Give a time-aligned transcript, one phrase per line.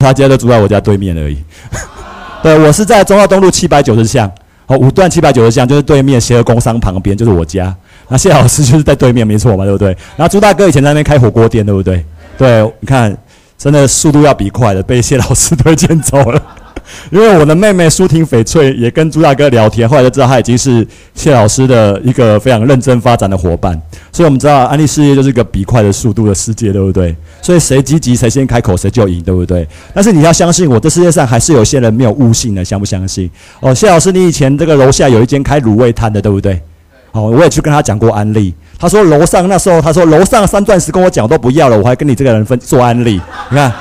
[0.00, 1.36] 他家就住在我家对面而已。
[2.42, 4.28] 对，我是在中澳东路七百九十巷，
[4.66, 7.72] 哦，五段七百九十巷就是对面协和工商旁边，就是我家。
[8.08, 9.88] 那谢老师就是在对面，没错嘛，对不对？
[10.16, 12.04] 然后朱大哥以前在那边开火锅店，对不对？
[12.38, 13.16] 对，你看，
[13.58, 16.42] 真的速度要比快的，被谢老师推荐走了。
[17.10, 23.80] 因为我的妹妹舒婷翡翠也跟朱大哥聊天，后来就知道他已经是谢老师的一个非常认真发展的伙伴。
[24.12, 27.14] 所以我们知道安利事业就是一个比快的速度的世界，对不对？
[27.42, 29.66] 所以谁积极，谁先开口，谁就赢，对不对？
[29.94, 33.30] 但是你要相信我，这世界上还是有些人没有悟性的，相不相信？
[33.60, 36.60] 哦，谢老师，你以前这个楼下有一间开卤味摊的，对不对？
[37.12, 43.72] 哦，我也去跟他讲过安利，他说楼上那时候他说楼上三钻石跟我讲都不要了，我还跟你这个人分做安利，你看。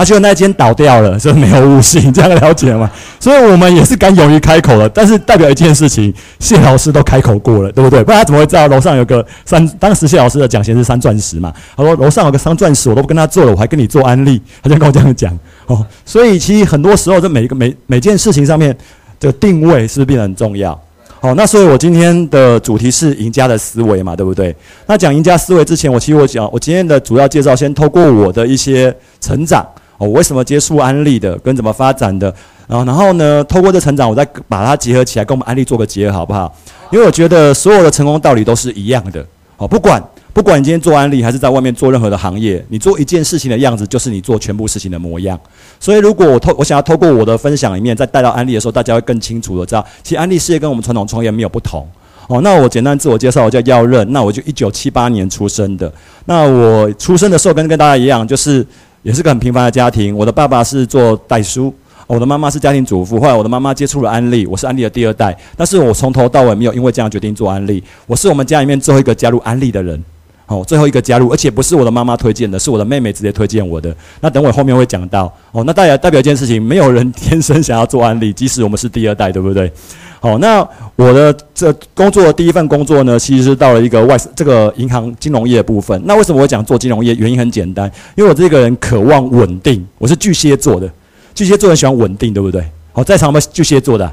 [0.00, 2.90] 而且那间倒掉了，所以没有悟性，这样了解吗？
[3.20, 8.02] 所以我们也是敢勇于开口了，但是代表一件事情，谢老师都开口过了，对不对？
[8.02, 9.68] 不然他怎么会知道楼上有个三？
[9.78, 11.52] 当时谢老师的奖钱是三钻石嘛？
[11.76, 15.84] 他说楼上有个三钻石，我都不跟他做了，我还跟你做安利，他就跟我这样讲哦。
[16.06, 18.74] 所以其实很多时候，这每一个每每件事情上面
[19.20, 20.80] 的定位是不是变得很重要？
[21.20, 24.56] 好，那所以我今天的主题是赢家的思维嘛，对不对？
[24.86, 29.62] 那讲赢家思维之前，我其实我讲我今天的主要介绍，先透过我的一些成长。
[30.06, 32.34] 我为什么接触安利的，跟怎么发展的，
[32.66, 36.52] 然后然后呢，透过这成长，我再把它结合起来，跟我们安利做个结合，好不好？
[36.90, 39.24] 因为我觉得所有的成功道理都是一样的。
[39.58, 45.38] 好，不管不管你今天做安利，还是在外面做任何的行业，你做一件事情的样子，就是你做全部事情的模样。
[45.78, 51.86] 所以，如果我透我想要透过我的分享里面，再带到安利的时候，大家会更清楚的知道，其实安利事业跟我们传统创业没有不同。
[52.28, 55.92] 哦，那我简单自我介绍，我叫耀任，那我就一九七八年出生的。
[56.24, 58.66] 那我出生的时候跟跟大家一样，就是。
[59.02, 60.16] 也是个很平凡的家庭。
[60.16, 61.74] 我的爸爸是做代书，
[62.06, 63.20] 我的妈妈是家庭主妇。
[63.20, 65.36] 后来我的妈妈接触了安利，我是安利的第二代。
[65.56, 67.82] 但是我从头到尾没有因为这样决定做安利。
[68.06, 70.02] 我是我们家里面最后一个加入安利的人，
[70.46, 73.94] 哦，最后一个加入，而且不是我的妈妈推荐的，是我的妹妹直接推荐我的。
[74.20, 79.72] 那等我后面会讲到，哦，那代表代表一件事情，没有人天生想要做安利，即使我们是第二代，对不对？
[80.22, 85.98] 好，那我的这工作的第一份工作呢，其实是到了一个外这个银行金融业部分。
[86.04, 87.14] 那为什么我讲做金融业？
[87.14, 89.82] 原因很简单，因为我这个人渴望稳定。
[89.96, 90.86] 我是巨蟹座的，
[91.34, 92.62] 巨蟹座人喜欢稳定，对不对？
[92.92, 94.12] 好，在场有没有巨蟹座的？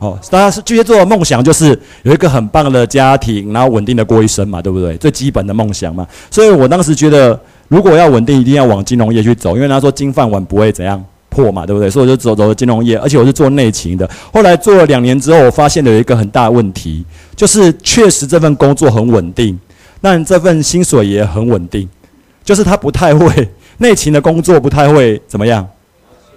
[0.00, 4.96] 哦，大家是巨蟹座的梦想就是有一个很棒的家庭，然后稳定的过一生嘛，对不对？
[4.96, 6.04] 最基本的梦想嘛。
[6.32, 7.38] 所以我当时觉得，
[7.68, 11.02] 如果要稳定，一定要往金融业去走，因为他说金饭碗不会怎样。
[11.34, 11.90] 破嘛，对不对？
[11.90, 14.08] 所以我就走走了金融业，而且我是做内勤的。
[14.32, 19.58] 后来做了两年之后，我发现有一个很大的问题，就是确实这份工作很稳定，
[20.00, 21.88] 但这份薪水也很稳定，
[22.44, 25.66] 就是他不太会内勤的工作，不太会怎么样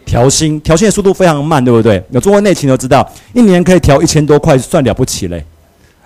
[0.04, 2.04] 调薪，调薪的速度非常慢，对不对？
[2.10, 5.46] 有做过内勤都知道，一年可以调一千多块，算了不起嘞。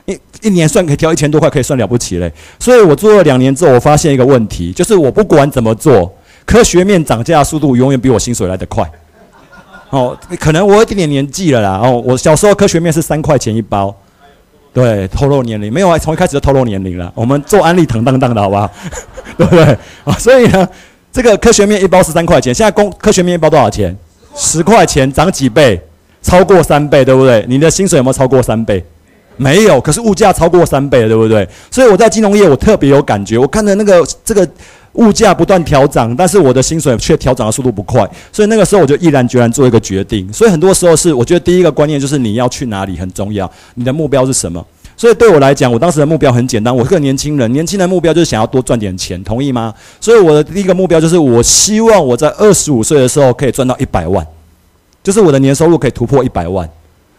[0.06, 2.30] 一一年算可以调一千多块，可以算了不起嘞。
[2.60, 6.12] 所以我做了两年之后，我发现一个问题，就是我不管怎么做。
[6.52, 8.84] 科学面涨价速度永远比我薪水来得快，
[9.90, 11.80] 哦，可能我有点点年纪了啦。
[11.82, 13.96] 哦，我小时候科学面是三块钱一包，
[14.74, 15.98] 对，透露年龄没有啊？
[15.98, 17.10] 从一开始就透露年龄了。
[17.16, 18.70] 我们做安利腾当当的好不好？
[19.38, 19.64] 对不对？
[20.04, 20.68] 啊，所以呢，
[21.10, 23.98] 这个科学面一包是三块钱，现在公科学面一包多少钱？
[24.36, 25.82] 十块钱，涨几倍？
[26.22, 27.46] 超过三倍，对不对？
[27.48, 28.84] 你的薪水有没有超过三倍？
[29.38, 31.48] 没有，可是物价超过三倍，对不对？
[31.72, 34.46] 所以我在金融业我特别有感觉，我看的那个这个。
[34.94, 40.32] 物价不断调涨，但是我的薪水却调涨的速度不快，所以那个时候我就毅然决然做一个决定。
[40.34, 44.66] 所以很多时候是，我觉得第一个观念就是你要去哪里很重要，你的目标是什么？
[44.98, 49.74] 所以对我来讲，我当时的目标很简单，我是个年轻人，年轻人目标就是想要多赚点钱，同意吗？
[50.00, 54.26] 所以我的第一个目标就是，我希望我在二十五岁的时候可以赚到一百万，
[55.02, 56.70] 就是我的年收入可以突破一百万。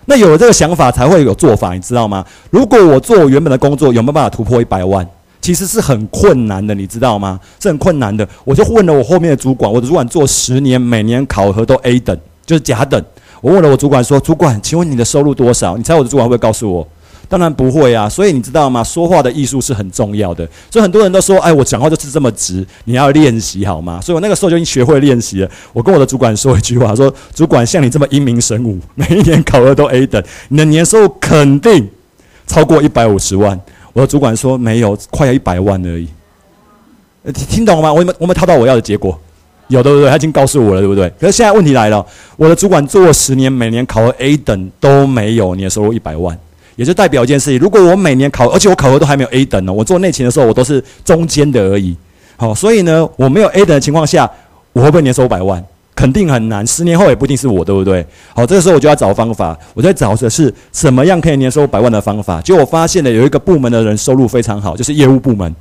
[0.05, 2.25] 那有了这个想法，才会有做法，你知道吗？
[2.51, 5.05] 如果我做我原本的工作，有没有办法突破一百万？
[5.43, 7.39] 其实是很困难的，你知道吗？
[7.61, 8.27] 是很困难的。
[8.45, 12.17] 我就问了我后面的主管，我的主管做十年，每年考核都 A 等，
[12.47, 13.05] 就是甲等。
[13.41, 16.87] 我问了我主管说：“主管，请问你的收入多少？”你猜我的主管会不会告诉我？
[17.29, 18.09] 当然不会啊。
[18.09, 18.85] 所以你知道吗？
[18.85, 20.49] 说话的艺术是很重要的。
[20.71, 24.01] 所以很多人都说：“哎，我讲话就是这么直。”你要练习好吗？
[24.01, 25.51] 所以我那个时候就已经学会练习了。
[25.73, 31.89] 我跟我的主管说一句话：“说主管像你这么英明神武，每一年考核都 A 等，你的年收入肯定
[32.47, 33.61] 超过一百五十万。”
[33.93, 36.09] 我的主管说没有，快要一百万而已。
[37.33, 37.93] 听听懂了吗？
[37.93, 39.17] 我有我没套到我要的结果，
[39.69, 40.11] 有对不对？
[40.11, 41.09] 他已经告诉我了，对不对？
[41.21, 42.05] 可是现在问题来了，
[42.37, 46.37] 我的主管做十年，每年考核 A 等都没有年收入一百万，
[46.75, 51.97] 也就代表一件事情：如果我每年考，而且我考核都还没有 A 等呢，我做内勤的时候我都是中间的而已。
[52.37, 54.29] 好，所以呢，我没有 A 等的情况下，
[54.73, 55.65] 我会不会年收百万？
[55.95, 58.05] 肯定很难，十年后也不一定是我，对不对？
[58.35, 62.41] 好，这个时候我就要找方法，我在找的是什么样可以年收百万的方法。
[62.41, 65.55] 结果我发现了有一个部门的人收入非常好，就是业务部门。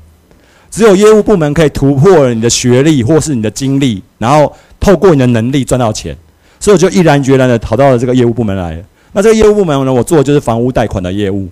[0.69, 6.15] 只有业务部门可以突破你的学历或是你的经历，然后透过你的能力赚到钱，
[6.61, 8.81] 所以我就毅然决然的逃到了这个业务部门来。
[9.11, 11.49] 那这个业务部门呢，我做的就是房屋贷款的业务。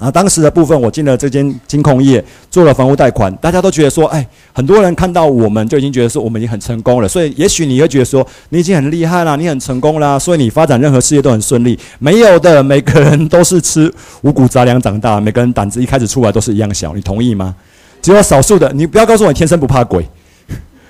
[0.00, 11.78] 啊，当时的部分我进了这间金控业，做了房屋贷款，大家都觉得说，哎，很多人看到我们就已经觉得说我们已经很成功了，所以也许你会觉得说你已经很厉害了，你很成功啦，所以你发展任何事业都很顺利。
[11.98, 13.92] 没有的，每个人都是吃
[14.22, 17.54] 五谷杂粮长大，每个人胆子一开始出来都是一样小，你同意吗？
[18.00, 20.02] 只有少数的，你不要告诉我你天生不怕鬼，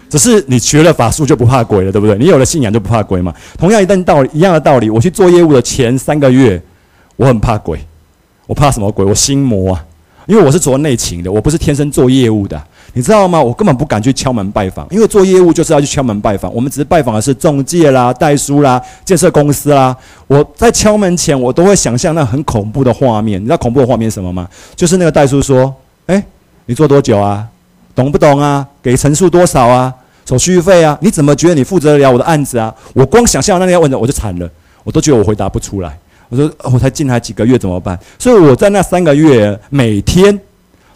[0.08, 2.16] 只是你学了法术就不怕鬼了，对不对？
[2.16, 3.34] 你有了信仰就不怕鬼嘛。
[3.58, 6.62] 同样一旦道理，一样的道理，我去做业务的前三个月，
[7.16, 7.84] 我很怕鬼。
[8.50, 9.04] 我怕什么鬼？
[9.04, 9.84] 我心魔啊！
[10.26, 12.60] 因为我是做内勤的，我不是天生做业务的，
[12.94, 13.40] 你知道吗？
[13.40, 16.52] 我根本不敢去敲门拜访，因为做业务就是要去敲门拜访。
[16.52, 19.96] 我们只是拜访的是中介啦、代书啦、建设公司啦。
[20.26, 23.40] 我在敲门前，我都会想象那很恐怖的画面。
[23.40, 24.48] 你知道恐怖的画面是什么吗？
[24.74, 25.72] 就是那个代书说
[26.06, 26.20] ：“哎，
[26.66, 27.46] 你做多久啊？
[27.94, 28.66] 懂不懂啊？
[28.82, 29.94] 给陈述多少啊？
[30.26, 30.98] 手续费啊？
[31.00, 34.50] 你怎么觉得你负责得了我的案子啊？”我光想象那个要问的，我就惨了，
[34.82, 35.96] 我都觉得我回答不出来。
[36.30, 37.98] 我说我才进来几个月怎么办？
[38.18, 40.40] 所以我在那三个月每天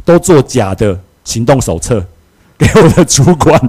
[0.05, 2.03] 都做假的行动手册
[2.57, 3.61] 给我的主管，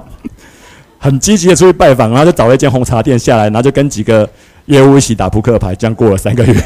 [0.98, 4.28] 很积极的出去拜访，然后就找了一间红茶店下来，然后就跟几个
[4.66, 6.54] 业务一起打扑克牌，这样过了三个月。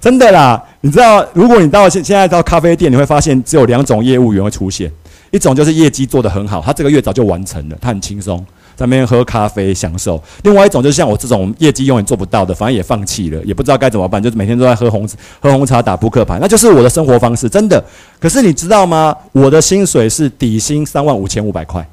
[0.00, 4.90] 真的啦，你知道，如果你到现现在到咖啡店，你会发现只有两种业务员会出现，
[5.30, 8.44] 一种就是业绩做得很好，他这个月早就完成了，他很轻松。
[8.76, 15.08] 在那边喝咖啡享受，另外一种就是像我这种业绩永远做不到的，反正也放弃了，也不知道该怎么办，就是每天都在喝红
[15.40, 17.82] 喝红茶打扑克牌，那就是我的生活方式，真的。
[18.20, 19.14] 可是你知道吗？
[19.32, 21.86] 我的薪水是底薪三万五千五百块，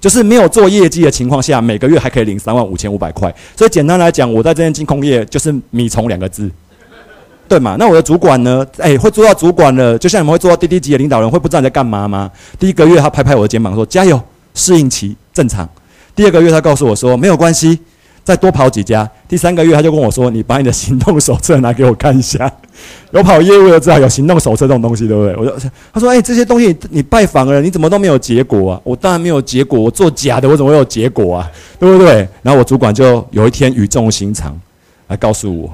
[0.00, 3.34] 就是没有做业绩的情况下，每个月还可以领三万五千五百块。
[3.56, 6.48] 所以简单来讲，我在这间金控业就是米虫两个字，
[7.48, 7.76] 对嘛？
[7.78, 8.64] 那我的主管呢？
[8.78, 12.30] 哎，会做到主管了，就像你们会做到滴滴级的领导人，会不知道你在干嘛吗？
[12.58, 14.20] 第一个月他拍拍我的肩膀说：“加油，
[14.54, 15.68] 适应期正常。”
[16.16, 17.78] 第二个月，他告诉我说没有关系，
[18.24, 19.08] 再多跑几家。
[19.28, 22.50] 第三个月，他就跟我说：“你把你的行动手册拿给我看一下。
[23.12, 25.36] ”有跑业务的知道有行动手册这种东西，对不对？
[25.36, 31.50] 我就他说：“哎，这些东西你拜访了，你怎么都没有结果啊？”我当然没有结果，我做假的，我怎么会有结果啊？
[31.78, 32.26] 对不对？
[32.42, 34.58] 然后我主管就有一天语重心长
[35.08, 35.70] 来告诉我，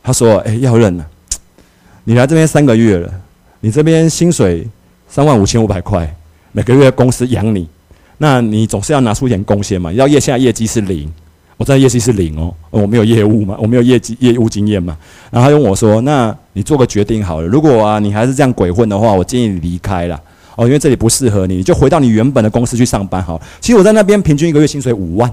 [0.00, 1.04] 他说：“哎，要认了，
[2.04, 3.12] 你来这边三个月了，
[3.58, 4.64] 你这边薪水
[5.08, 6.14] 三万五千五百块，
[6.52, 7.68] 每个月公司养你。”
[8.22, 9.90] 那你总是要拿出一点贡献嘛？
[9.90, 11.12] 你知道业现在业绩是零，
[11.56, 14.96] 我在业绩是零哦，我没有业务嘛，我没有业绩业务经验嘛。
[15.28, 20.20] 然后他问我说：“那你做个决定好了，如果啊你还是这样鬼混的话，我建议你离开了
[20.54, 23.42] 哦，因为这里不适合你，你就回到你原本的公司去上班好。
[23.60, 25.28] 其实我在那边平均一个月薪水五万，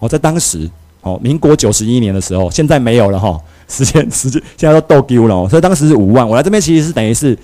[0.00, 0.68] 我在当时
[1.02, 3.38] 哦，民国九十一年的时候，现在没有了哈，
[3.68, 6.28] 时间时间现在都都丢了，所以当时是五万。
[6.28, 7.38] 我来这边其实是等于是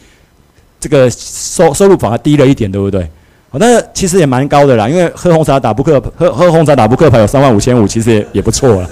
[0.81, 3.09] 这个收收入反而低了一点，对不对？
[3.51, 8.91] 哦，但是其实也蛮高的啦，因为喝红茶打扑克，喝喝红茶打扑克牌有三万五千五，其实也 也不错了，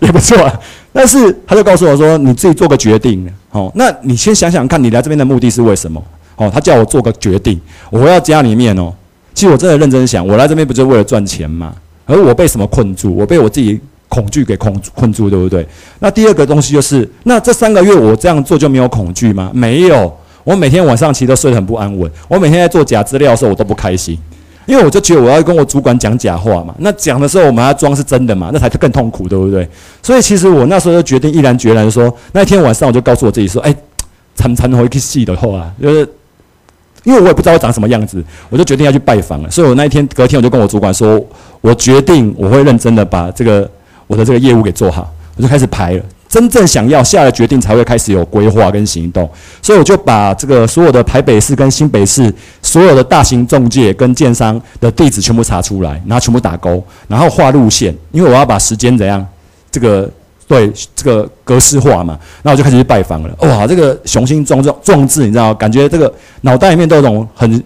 [0.00, 0.36] 也不错。
[0.92, 6.02] 但是他就告诉我说：“你自己做个决定。”哦，那你先想想看，你来这边的目的是为什么？
[6.36, 7.58] 哦，他叫我做个决定，
[7.90, 8.92] 我回到家里面哦。
[9.32, 11.74] 其实我真的认真想，我来这边不就是为了赚钱吗？
[12.04, 13.14] 而我被什么困住？
[13.16, 15.66] 我被我自己恐惧给困困住，对不对？
[15.98, 19.50] 那第二个东西就是，那这三个月我这样做就没有恐惧吗？
[19.54, 20.14] 没有。
[20.44, 22.10] 我每天晚上其实都睡得很不安稳。
[22.28, 24.18] 我每天在做假资料的时候，我都不开心，
[24.66, 26.74] 因为我就觉得我要跟我主管讲假话嘛。
[26.78, 29.68] 那讲的时候，我们还要装是真的嘛，那才更痛苦，对不对？
[30.02, 33.74] 所以其实我那时候就决定毅然决然说，那天晚上我就告诉我自己说：“哎，
[34.34, 36.08] 参参回去戏的话，就是
[37.04, 39.50] 因为我也不知道我长什么样子，我就决定要去拜访了。
[39.50, 41.24] 所以我那一天隔天我就跟我主管说，
[41.60, 43.68] 我决定我会认真的把这个
[44.06, 46.02] 我的这个业务给做好，我就开始排了。”
[46.34, 49.30] 真正想要下了决定，才会开始有规划跟行动。
[49.62, 59.24] 所以我就把这个所有的台北市跟新北市所有的大型中介跟建商的地址全部查出来，然后全部打勾，然后画路线，因为我要把时间怎样，
[59.70, 60.10] 这个
[60.48, 62.18] 对这个格式化嘛。
[62.42, 63.32] 那我就开始去拜访了。
[63.42, 67.62] 哇，这个雄心壮壮壮志，你知道感觉这个脑袋里面都有种很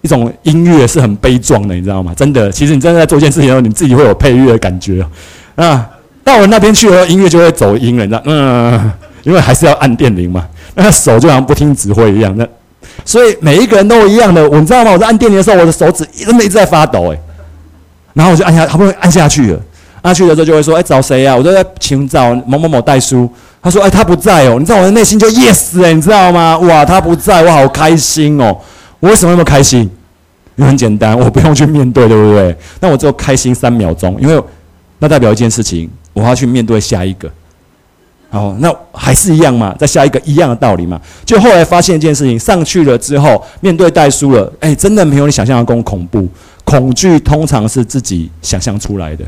[0.00, 2.12] 一种音乐是很悲壮的，你知道吗？
[2.16, 5.06] 真的，其实你真的在做一件事情的时候，你自己会有配乐的感觉
[5.54, 5.88] 啊。
[6.30, 8.22] 到了那边去了，音乐就会走音了，你知道？
[8.24, 8.92] 嗯，
[9.24, 10.46] 因为还是要按电铃嘛，
[10.76, 12.32] 那手就好像不听指挥一样。
[12.36, 12.46] 那
[13.04, 14.92] 所以每一个人都一样的，我知道吗？
[14.92, 17.18] 我在按电铃的时候，我的手指真的一直在发抖，哎。
[18.14, 19.60] 然后我就按下，好不容易按下去了。
[20.02, 23.28] 按下去的时候就会说：“哎，找谁啊？”我就在寻找某某某代书。
[23.60, 26.56] 他说：“哎，他不在哦。”你知道我的内心就 yes 哎，你知道吗？
[26.58, 28.56] 哇，他不在，我好开心哦。
[29.00, 29.80] 我为什么那么开心？
[30.56, 32.56] 因为很简单，我不用去面对，对不对？
[32.80, 34.42] 那我只有开心三秒钟，因为
[34.98, 35.90] 那代表一件事情。
[36.12, 37.30] 我要去面对下一个，
[38.30, 41.00] 好，那还是一样嘛，在下一个一样的道理嘛。
[41.24, 46.28] 就后来发现一件事情，上去了之后，面对代书了，哎，真的没有你想象的更恐怖。
[46.64, 49.24] 恐惧通常是自己想象出来的。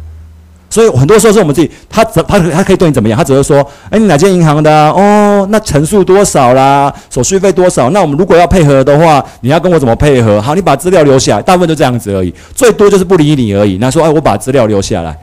[0.71, 3.19] 所以很多时候是我们自己，他怎他他可以对你怎么样？
[3.19, 3.59] 他只会说
[3.91, 4.71] ：“哎，你哪间银行的？
[4.93, 6.91] 哦，那层数多少啦？
[7.11, 7.91] 手续费多少？
[7.91, 10.41] 那我们如果要配合的话，你要跟我怎么配合？
[10.41, 13.77] 好，你把资料留下来，大部分就这样子而已，最多就是不理你而已。
[13.79, 15.15] 那说：哎，我把资料留下来，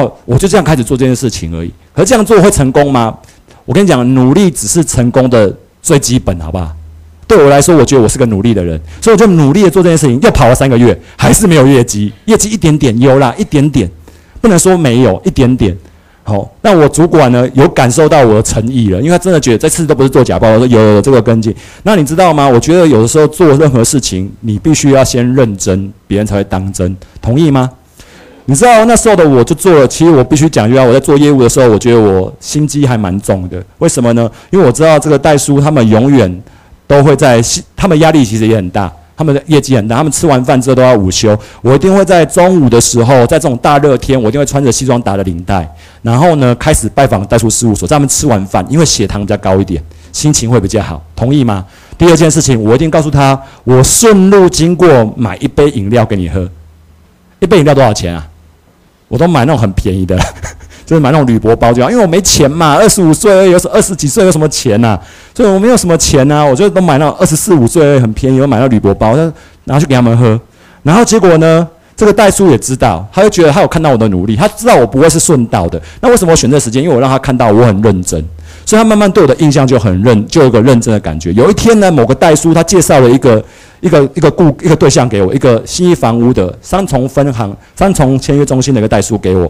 [0.00, 1.70] 哦，我就这样开始做这件事情而已。
[1.94, 3.16] 可这样做会成功吗？
[3.64, 6.70] 我跟你讲，努力只是成功的最基本，好不好？
[7.26, 10.20] 对我来说，我觉得我是个努力的人，所以我就努力的做这件事情。
[10.20, 13.90] 又跑了三个月，还是没有业绩，业绩一点点有啦，一点点。
[14.40, 15.74] 不能说没有一点点，
[16.22, 21.54] 好，那我主管呢有感受到我的诚意了，因为他真的觉得这次都不是做假报，我说有这个跟进。
[21.82, 22.46] 那你知道吗？
[22.46, 27.70] 我觉得有的时候做任何事情，你必须要先认真，别人才会当真，同意吗？
[28.46, 33.62] 你知道那时候的我就做了，其实我必须讲一句话，我在做业务的时候，我觉得我心机还蛮重的。
[33.78, 34.30] 为什么呢？
[34.50, 36.42] 因为我知道这个代书他们永远
[36.86, 37.40] 都会在，
[37.74, 38.92] 他们压力其实也很大。
[39.16, 41.38] 他们的业绩很大，他们吃完饭之后都要午休。
[41.62, 45.72] 我一定会在中午的时候，在这种大热天，我一定会穿着西装打着领带，
[46.02, 47.86] 然后呢开始拜访代书事务所。
[47.86, 49.80] 在他们吃完饭，因为血糖比较高一点，
[50.12, 51.64] 心情会比较好，同意吗？
[51.96, 56.46] 第二件事情，我一定告诉他，我顺路经过买一杯饮料给你喝。
[57.38, 58.26] 一杯饮料多少钱啊？
[59.08, 60.18] 我都买那种很便宜的。
[60.86, 65.00] 就是买那种铝箔包就好，因为我没钱嘛，二十五岁有二十几岁有什么钱呐？
[65.34, 69.16] 所以我没有什么钱呐，我就都买那种二十四五岁很便宜，我买那铝箔包，
[69.64, 70.38] 然后去给他们喝。
[70.82, 75.80] 然后结果呢，这个代叔也知道，他就觉得他有看到我的努力，他知道我不会是顺道的。
[76.02, 76.82] 那为什么我选这时间？
[76.82, 78.22] 因为我让他看到我很认真，
[78.74, 81.32] 所以他慢慢对我的印象就很认，就有个认真的感觉。
[81.34, 83.40] 有一天呢，某个代书他介绍了一个
[83.80, 89.48] 一个一个顾一个对象给我，一个新一房屋的三重分行三重签约中心的一个代书给我。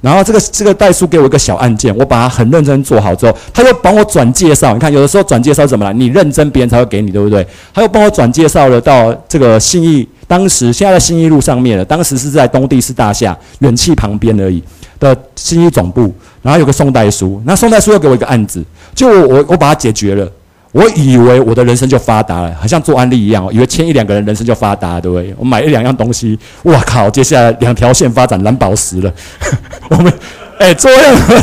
[0.00, 4.72] 然后这个这个代书给我一个小案件，我把它很认真做好之后，他又帮我转介绍。
[4.72, 5.92] 你看，有的时候转介绍怎么了？
[5.92, 7.46] 你认真，别人才会给你，对不对？
[7.74, 14.62] 他又帮我转介绍了到这个信义，当时现在在信义路上面了，当时是在东帝市大厦远气旁边而已
[15.02, 16.12] 的新义总部。
[16.40, 20.28] 然后有个宋代书，那宋代书又给我一个案子，就我我把它解决了。
[20.72, 25.34] 我以为我的人生就发达了，好像做安利一样，以为签一两个人人生就发达，对不对？
[25.38, 27.10] 我买一两样东西，哇靠！
[27.10, 29.12] 接下来两条线发展蓝宝石了。
[29.90, 30.12] 我们
[30.58, 31.34] 哎，做任何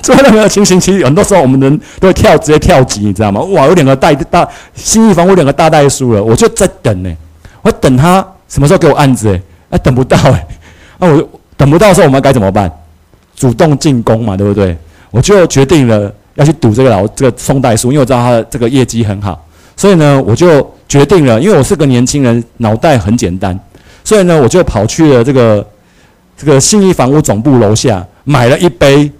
[0.00, 3.40] 做任何情形，其实很多时候我们人都会跳，直接跳级，你知道吗？
[3.40, 7.12] 哇，有两个大大新一房，我两个大代书了，我就在等呢，
[7.62, 9.28] 我等他什么时候给我案子？
[9.28, 10.46] 哎，哎，等不到哎，
[11.00, 12.70] 那我等不到的时候，我们该怎么办？
[13.38, 14.76] 主动进攻嘛，对不对？
[15.10, 16.12] 我就决定了。
[16.34, 19.44] 要去赌这个老这个宋代书，因为我知道他的这个业绩很好，
[19.76, 23.58] 所以呢，我就决定了，因为我是个年轻人，脑袋很简单，
[24.04, 25.66] 所以呢，我就跑去了这个
[26.36, 29.10] 这个信义房屋总部楼下，买了一杯，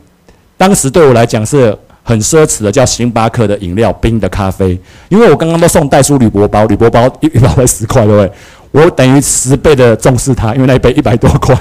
[0.57, 8.33] 当时对我来讲是很奢侈的，叫星巴克的饮料，冰的咖啡，因为我刚刚都送代书铝箔包，铝箔包一一包才十块，对不对？
[8.71, 11.59] 我等于十倍的重视它，因为那一杯一百多块。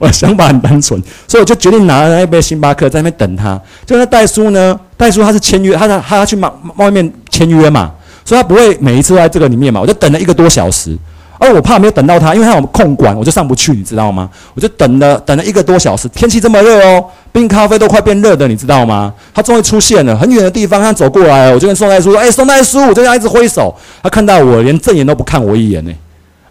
[0.00, 3.60] 我的想法很单纯，所以我就决定拿了那一杯星巴克在那边等他。
[3.84, 7.92] 就那戴叔呢，戴叔他是签约，他他他要去外外面签约嘛，
[8.24, 9.78] 所以他不会每一次都在这个里面嘛。
[9.78, 10.96] 我就等了一个多小时，
[11.38, 14.30] 而我怕没有等到他，因为他有空管，我就上不去，你知道吗？
[14.54, 19.12] 我就等了等了一个多小时，天气这么热哦，冰咖啡都快变热的，你知道吗？
[19.34, 25.92] 他终于出现了，很远的地方，他走过来，我就跟宋代叔说：“哎，宋代叔！”我就这样一直挥手，他看到我，连正眼都不看我一眼呢。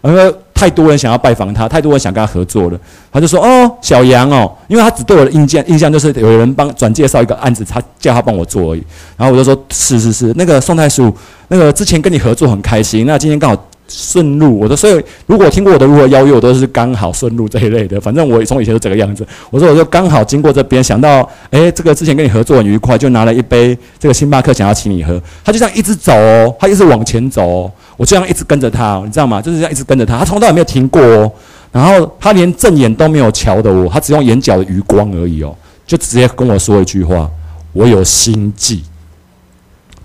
[0.02, 2.78] 然后太多人想要拜访他，太多人想跟他合作了，
[3.10, 8.84] 他就说：“哦，小杨哦，因为他只对我的印象印象就是有人帮转介绍一个案子，他叫他帮我做而已。”
[9.16, 11.10] 然后我就说：“是是是，那个宋太叔，
[11.48, 13.56] 那个之前跟你合作很开心，那今天刚好。”
[13.92, 17.98] 顺路，我说，所以如果听过我的如何邀约，我都是刚好顺路这一类的。
[18.00, 19.26] 反正我从以前就这个样子。
[19.50, 25.20] 我说，我就刚好经过这边，想到，哎，这个之前跟你合作很愉快，就拿了一杯这个星巴克，想要请你喝。
[25.44, 29.42] 他就这样一直走，哦，他一直往前走，哦，我这样一直跟着他，你知道吗？
[29.42, 31.30] 就是这样一直跟着他，他从头到尾没有停过哦。
[31.70, 35.54] 然后他连正眼都没有瞧的我，他只用眼角的余光而已哦，
[35.86, 37.30] 就直接跟我说一句话
[37.74, 38.82] ：“我有心悸。”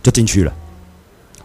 [0.03, 0.51] 就进去了。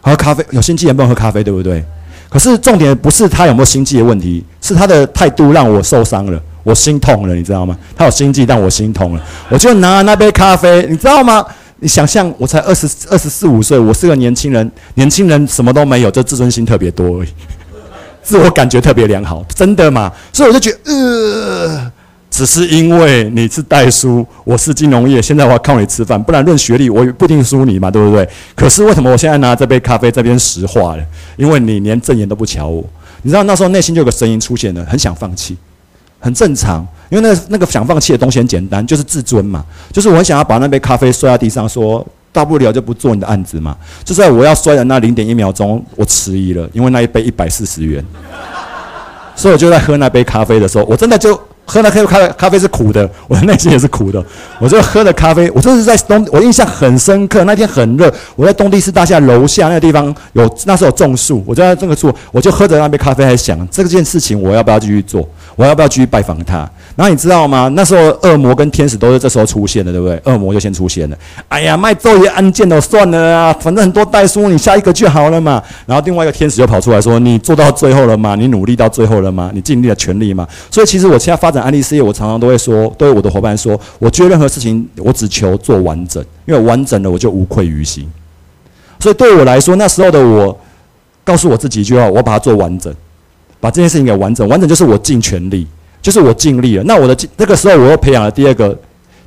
[0.01, 1.81] 喝咖啡有心悸也不能喝咖啡，对不对？
[2.29, 7.77] 可是重点不是他有没有心悸的问题，是他的态度让我受伤了，我心痛了，你知道吗？
[7.95, 9.23] 他有心悸，但我心痛了。
[9.47, 11.45] 我就拿那杯咖啡，你知道吗？
[11.81, 17.29] 你想象我才二十二十四五岁，我是个年轻人，年轻人什么都没有，就自尊心特别多而已，
[18.23, 20.11] 自我感觉特别良好，真的嘛？
[20.31, 21.91] 所以我就觉得，呃。
[22.31, 28.27] 只是因为你是代书，我是金融业，现在我要靠你吃饭，不然论学历我也不一定输你嘛，对不对？
[28.55, 31.03] 可是为什么我现在拿这杯咖啡这边石化了？
[31.35, 32.81] 因为你连正眼都不瞧我，
[33.23, 35.57] 你知道那时候内心就有个声音出现了，很想放弃，
[36.19, 43.77] 很正常，因为那那个想放弃的东西很简单，就是自尊嘛，就是我很想要把那杯咖啡摔在地上，说大不了就不做你的案子嘛。
[44.03, 48.03] 就在我要摔的那零点一秒钟，我迟疑了，因为那一杯一百四十元。
[49.35, 51.39] 所以我就在喝那杯咖啡的时候，我真的就。
[51.71, 54.21] 喝那咖咖咖啡是苦的，我的内心也是苦的。
[54.59, 57.45] 我就喝的咖啡，我就是在东，我印象很深刻。
[57.45, 65.25] 那天很热，我在东帝市大厦楼下那个地方有那时候种树，我就在这个树，我就喝着那杯咖啡，还想这件事情我要不要继续做，
[65.55, 66.69] 我要不要继续拜访他。
[66.97, 67.69] 然后你知道吗？
[67.73, 70.21] 那时候恶魔跟天使都是这时候出现的，对不对？
[70.25, 71.15] 恶魔就先出现了。
[71.47, 75.63] 哎呀，卖咒语案件都算了啊，反正很多代书，你下一个就好了嘛。
[75.85, 78.35] 然后另外一个天使就跑出来说：“你做到最后了吗？
[78.35, 79.49] 你努力到最后了吗？
[79.53, 81.60] 你尽力了全力吗？”所以其实我现在发展。
[81.61, 88.11] 安利事业，我常常都会说，对我的伙伴说，我觉得任何事情，我只求做完整，因为完整了，我就无愧于心。
[88.99, 90.55] 所以对我来说，那时候的我，
[91.23, 92.93] 告诉我自己一句话：我把它做完整，
[93.59, 94.47] 把这件事情给完整。
[94.47, 95.65] 完整就是我尽全力，
[96.01, 96.83] 就是我尽力了。
[96.83, 98.77] 那我的那个时候，我又培养了第二个、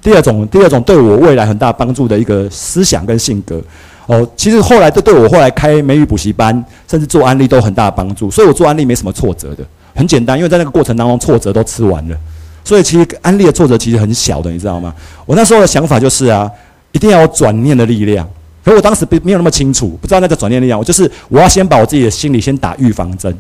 [0.02, 3.60] 第二种、第二种对我未来很大帮助的一个思想跟性格。
[4.06, 8.30] 哦，其实后来都对我后来开美语补习班，甚至做安利都很大帮助。
[8.30, 9.64] 所以我做安利没什么挫折的。
[9.94, 12.16] 很简单，因为在那个过程当中，挫折都吃完了，
[12.64, 14.94] 所以其实安利的挫折其实很小的，你知道吗？
[15.24, 16.50] 我那时候的想法就是啊，
[16.92, 18.28] 一定要有转念的力量。
[18.64, 20.78] 可我当时没没有那么清楚，不知道那个转念力量。
[20.78, 23.36] 我就是我要先把我自己的心里先打预防针。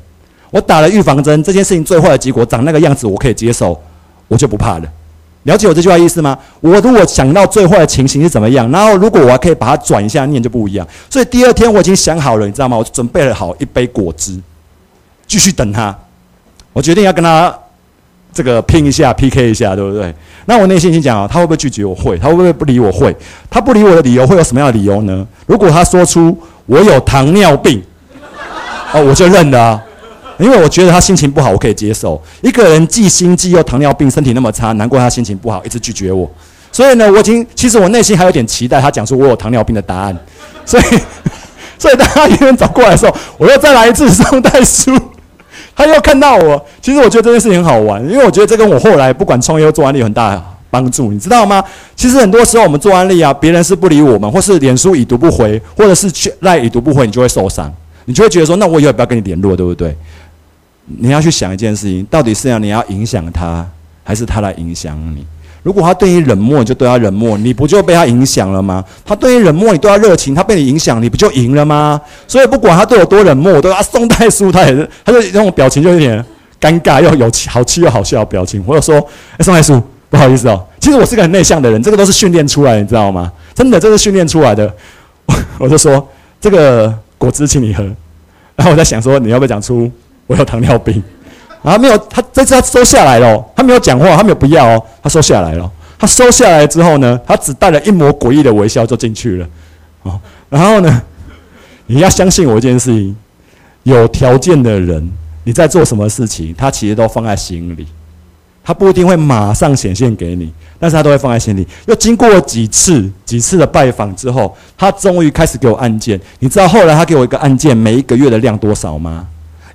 [0.50, 3.80] 我打了预防针，这件事情最坏的结果长那个样子，我可以接受，
[4.28, 4.84] 我就不怕了。
[5.44, 6.38] 了解我这句话意思吗？
[6.60, 10.86] 我如果想到最坏的情形是怎么样，然后如果我还可以把它转一下念，就不一样。
[11.10, 12.76] 所以第二天我已经想好了，你知道吗？
[12.76, 14.38] 我准备了好一杯果汁，
[15.26, 15.98] 继续等他。
[16.74, 17.56] 我决定要跟他
[18.34, 20.12] 这个拼一下，PK 一下，对不对？
[20.46, 21.94] 那我内心心讲啊，他会不会拒绝我？
[21.94, 22.90] 会，他会不会不理我？
[22.92, 23.16] 会，
[23.48, 25.26] 他不理我的理由会有什么样的理由呢？
[25.46, 27.80] 如果他说出我有糖尿病，
[28.92, 29.80] 哦，我就认了，
[30.38, 32.20] 因为我觉得他心情不好，我可以接受。
[32.42, 36.28] 一个人既心悸又糖尿病，身体那么差，难怪他心情不好，一直拒绝我。
[36.72, 40.16] 所以呢，我已经其实我内心还有点期待他讲出我有糖尿病的答案。
[40.66, 40.82] 所以，
[41.78, 44.92] 所以当他医院走过来的时候，我又再来一次 送代书。
[45.76, 51.62] 他又看到我，其实我觉得这件事情很好玩，因为我觉得这跟我后来不管创业做安利有很大帮助，你知道吗？
[51.94, 57.72] 其实很多时候我们做安利啊，别人是不理我们，或是脸书已读不回，或者是去赖已读不回，你就会受伤，
[58.06, 59.96] 你就会觉得说，那我以后不要跟你联络，对不对？
[60.86, 63.66] 你要去想一件事情，到底是要你要影响他，
[64.02, 65.24] 还是他来影响你？
[65.64, 68.84] 如果他对你冷漠，你就对他冷漠，你不就被他影响了吗？
[69.04, 72.00] 他对你冷漠，你对他热情，他被你影响，你不就赢了吗？
[72.28, 76.24] 所以不管他对我多冷漠，我都要送袋书，他也是，他就那种表情就有点
[76.60, 78.62] 尴尬，又有好气又好笑的表情。
[78.66, 78.96] 我就说，
[79.38, 80.62] 哎，送袋书，不好意思哦。
[80.78, 83.32] 其实我是个很内向的人，这个都是训练出来，你知道吗？
[83.54, 84.70] 真的，这是训练出来的。
[85.56, 86.06] 我就说，
[86.38, 87.82] 这个果汁请你喝。
[88.54, 89.90] 然后我在想说，你要不要讲出
[90.26, 91.02] 我有糖尿病？
[91.64, 95.68] 啊，没有，他这次他收下来了，他没有讲话，他没有不要哦，他收下来了。
[95.98, 99.48] 他收下来之后呢，他只带了一抹诡异的微笑就进去了，
[100.02, 101.02] 哦，然后呢，
[101.86, 103.16] 你要相信我一件事情，
[103.84, 105.10] 有条件的人，
[105.44, 107.86] 你在做什么事情，他其实都放在心里，
[108.62, 111.66] 他不一定会马上显现给你，但是他都会放在心里。
[111.86, 116.20] 又经过几次几次的拜访之后，他终于开始给我案件。
[116.40, 119.26] 你知道后来他给我一个案件，每一个月的量多少吗？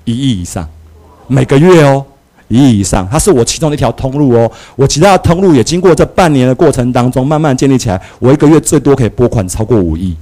[0.04, 0.68] 一亿以上。
[1.30, 2.04] 每个月哦，
[2.48, 4.52] 一亿以上，它是我其中的一条通路哦。
[4.76, 8.02] 我其他的通路也经过这半年的过程当中，慢慢建立起来。
[8.18, 10.16] 我一个月最多可以拨款超过五亿。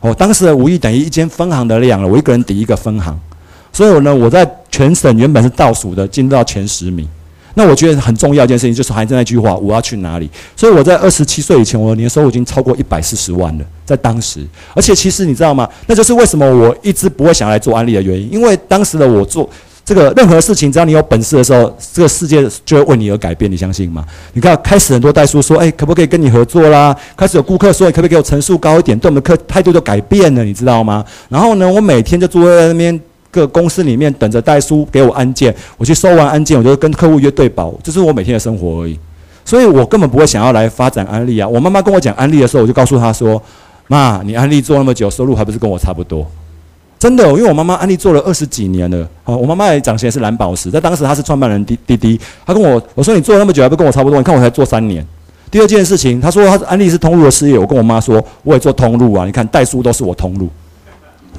[0.00, 2.08] 哦，当时的五亿等于一间分行的量了。
[2.08, 3.18] 我一个人抵一个分行，
[3.72, 7.08] 所以呢，我在全省原本是倒数的，进到前十名。
[7.54, 10.28] 那我觉得很重要一件事情，就是还是那句话：我要去哪里？
[10.54, 14.46] 所以我在二十七岁以前，我的年收入已经超过一百四十万了，在当时。
[14.74, 15.66] 而且其实你知道吗？
[15.86, 19.48] 那就是为什么我一直不会想来做安利的原因，因为当时的我做。
[19.86, 23.48] 这个任何事情，只要你有本事的时候，这个世界就会为你而改变。
[23.48, 24.04] 你相信吗？
[24.32, 31.04] 你看，开始很多代书说：“哎，可不可以跟你合作啦？”开始有顾客说：“你可不可以给我层数高一点？”对我们的客态度就改变了，你知道吗？
[31.28, 35.54] 然后呢，我每天就坐在那边各公司里面等着代书给我案件。
[35.76, 38.98] 我去收完案件，我就跟客户约对保，这是我每天的生活而已。
[39.44, 41.46] 所以我根本不会想要来发展安利啊！
[41.46, 43.40] 我妈妈跟我讲安利的时候，我就告诉她说
[43.86, 46.26] ：“妈，你安利做那么久，收入还不是跟我差不多？”
[47.06, 55.06] 真的，因为我妈妈安利做了二十几年了，好，我妈妈也长得是蓝宝石，在当时她是创办人滴滴滴，她跟我我说你做了那么久还不跟我差不多，你看我才做三年。
[55.48, 60.48] 第二件事情，她说她安利是通路的事业，我跟我妈说我也做通路啊，你看代书都是我通路，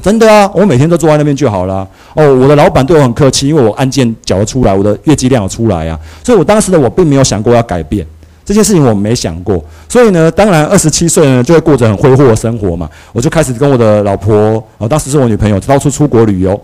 [0.01, 1.85] 真的啊，我每天都坐在那边就好了。
[2.13, 8.07] 哦，我的老板对我很客气，因为我案件缴得出来，我的业绩量有出来啊，所以我当时的我并没有想过要改变。
[8.47, 12.89] 这件事情我没想过，所以呢，当然二十七岁呢就会过着很挥霍的生活嘛。
[13.11, 16.57] 我就开始跟我的老婆，哦，当时是我女朋友，到处出国旅游。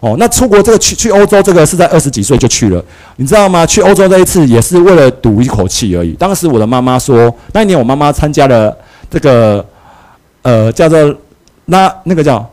[0.00, 2.82] 哦，那出国这个去去欧洲这个是在二十几岁就去了，
[3.16, 3.66] 你知道吗？
[3.66, 6.12] 去欧洲这一次也是为了赌一口气而已。
[6.14, 8.74] 当时我的妈妈说，那一年我妈妈参加了
[9.10, 9.62] 这个，
[10.40, 11.14] 呃，叫做
[11.66, 12.50] 那那个叫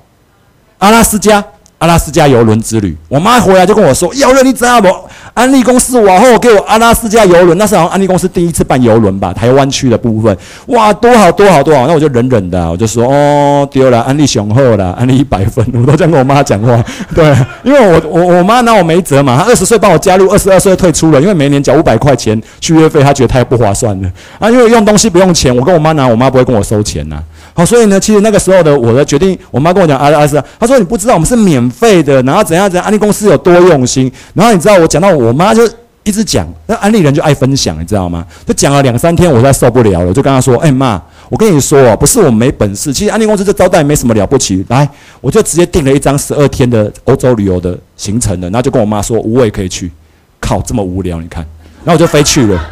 [0.80, 1.42] 阿拉斯加
[1.80, 2.96] 阿拉斯加游轮之旅。
[3.08, 4.88] 我妈回来就跟我说：“姚乐，你知道不？
[5.34, 9.32] 安利公司往后给我阿拉斯加游轮，那是好像安利公司第一次办游轮吧？
[9.32, 10.36] 台湾区的部分，
[10.66, 11.86] 哇，多好多好多好！
[11.86, 16.84] 那我就忍忍的，我就说：哦，丢了，安利雄厚了，安利一百分，我都这样跟我妈讲话。
[17.14, 24.10] 对，因为我我我妈拿我没辙嘛，她二十岁帮我加入，二十二岁退出了，因为每年缴五百块钱续约费，她觉得太不划算了
[24.40, 24.50] 啊。
[24.50, 27.22] 因为用东西不用钱，我跟我妈拿，我妈不会跟我收钱呐。
[27.58, 35.68] 好，所以呢，其实那个时候的我的决定，我妈跟我讲，阿阿斯，她说你不知道我们是免费的，然后怎样怎样，安利公司有多用心，然后你知道我讲到我妈就
[36.04, 38.24] 一直讲，那安利人就爱分享，你知道吗？
[38.46, 44.88] 就讲了两三天，我才受不了了，就跟她说，哎妈，我跟你说哦，不是我没本事，其实安利公司这招待没什么了不起，来，
[45.20, 49.92] 我就直接订了一张十二天的欧洲旅游的行程的，然后就跟我妈说，我也可以去，
[50.40, 51.44] 靠，这么无聊，你看，
[51.84, 52.64] 然后我就飞去了。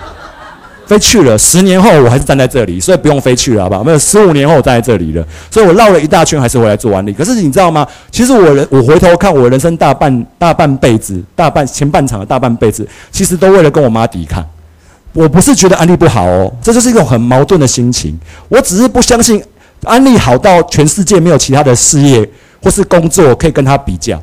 [0.88, 3.84] 飞去了，十年后我还是站在这里，所以不用飞去了，好不好？
[3.84, 7.12] 没有，十五年后我站在这里了，所以我绕了一大圈，还是回来做安利。
[7.12, 7.88] 可是你知道吗？
[8.12, 14.45] 其实我人，我回头看我人生大半大半辈子，大半前半场的大半辈子，其实都为了跟我妈抵抗。
[15.13, 18.19] 我不是觉得安利不好哦，这就是一种很矛盾的心情。
[18.50, 19.41] 我只是不相信
[19.84, 22.30] 安利好到全世界没有其他的事业
[22.62, 24.21] 或是工作可以跟他比较，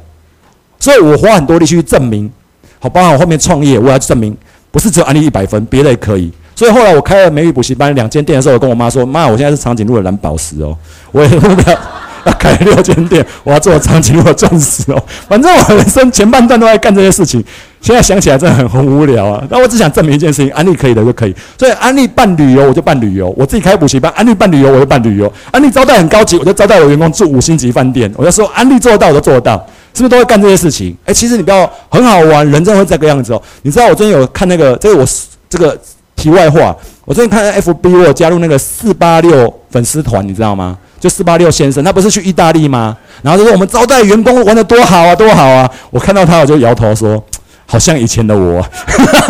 [0.78, 2.30] 所以我花很多力气去证明。
[2.78, 4.36] 好，包含我后面创业，我要证明
[4.70, 6.30] 不是只有安利一百分，别的也可以。
[6.62, 10.78] 所以后来我开了美语补习班两间店的时候，我跟我妈说：“妈，我现在是长颈鹿的蓝宝石哦，
[11.10, 11.76] 我也目标
[12.24, 15.04] 要开六间店，我要做长颈鹿的钻石哦。
[15.28, 17.44] 反正我人生前半段都在干这些事情，
[17.80, 19.42] 现在想起来真的很很无聊啊。
[19.50, 21.34] 但我只想证明一件事情：安利可以的就可以。
[21.58, 28.08] 所以安利办旅游我就办旅游，我自己开补习班；安利办旅游我就办旅游；安利招待很高级，我就招待我员工住五星级饭店。
[28.16, 29.56] 我就说安利做得到，我就做得到，
[29.94, 30.96] 是不是都会干这些事情？
[31.06, 33.42] 哎，其实你不要很好玩，人真的会这个样子哦。
[33.62, 35.04] 你知道我最近有看那个，这个我
[35.50, 35.76] 这个。
[36.22, 40.78] 题外话，我最近看 FB，我加入那个四八六粉丝团，你知道吗？
[41.00, 42.96] 就四八六先生，他不是去意大利吗？
[43.22, 45.68] 然后就说我们招待员工玩的多好啊，多好啊！
[45.90, 47.20] 我看到他，我就摇头说，
[47.66, 48.64] 好像以前的我，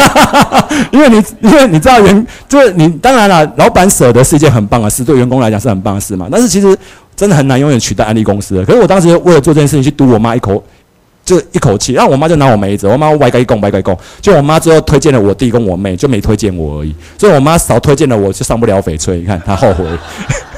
[0.92, 6.28] 因为你因为你知道员，就是你当然了，老板舍得是一件很棒的事，对员工来讲是很棒的事嘛。
[6.30, 6.76] 但是其实
[7.16, 8.62] 真的很难永远取代安利公司的。
[8.66, 10.62] 可是我当时为了做这件事情，去堵我妈一口。
[11.24, 16.94] 就一口气，然后我妈就拿我没辙，我妈歪该供歪该供，就我妈最后推荐了我弟跟我妹，就没推荐我而已。
[17.16, 19.18] 所以我妈少推荐了我，就上不了翡翠。
[19.18, 19.84] 你看她后悔，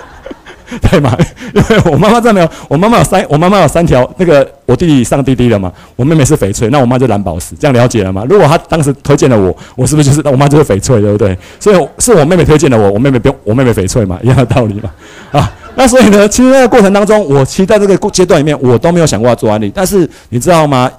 [0.91, 1.17] 对吗？
[1.55, 8.25] 因为我妈妈这样没有，我妈妈有三，我妈妈有三条，那个我弟弟上滴滴了嘛，我妹妹是翡翠，那我妈就蓝宝石，这样了解了吗？
[8.29, 11.37] 如果她当时推荐了我，我是不是就是我妈就是翡翠，对不对？
[11.61, 14.91] 所以是我妹妹推荐了我，我妹妹不用，我妹妹翡翠嘛，一样的道理嘛，
[15.33, 15.53] 啊。
[15.77, 19.71] 那所以呢，其实那个过程当中，我其实在这个阶段里面，我都没有想过要做安利。
[19.75, 20.91] 但是你知道吗？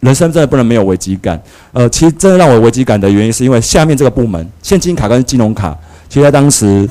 [0.00, 1.40] 人生真的不能没有危机感。
[1.72, 5.76] 呃，其实真的让我危机感的原因，是因为下面这个部门，现金卡跟金融卡，
[6.08, 6.88] 其实在当时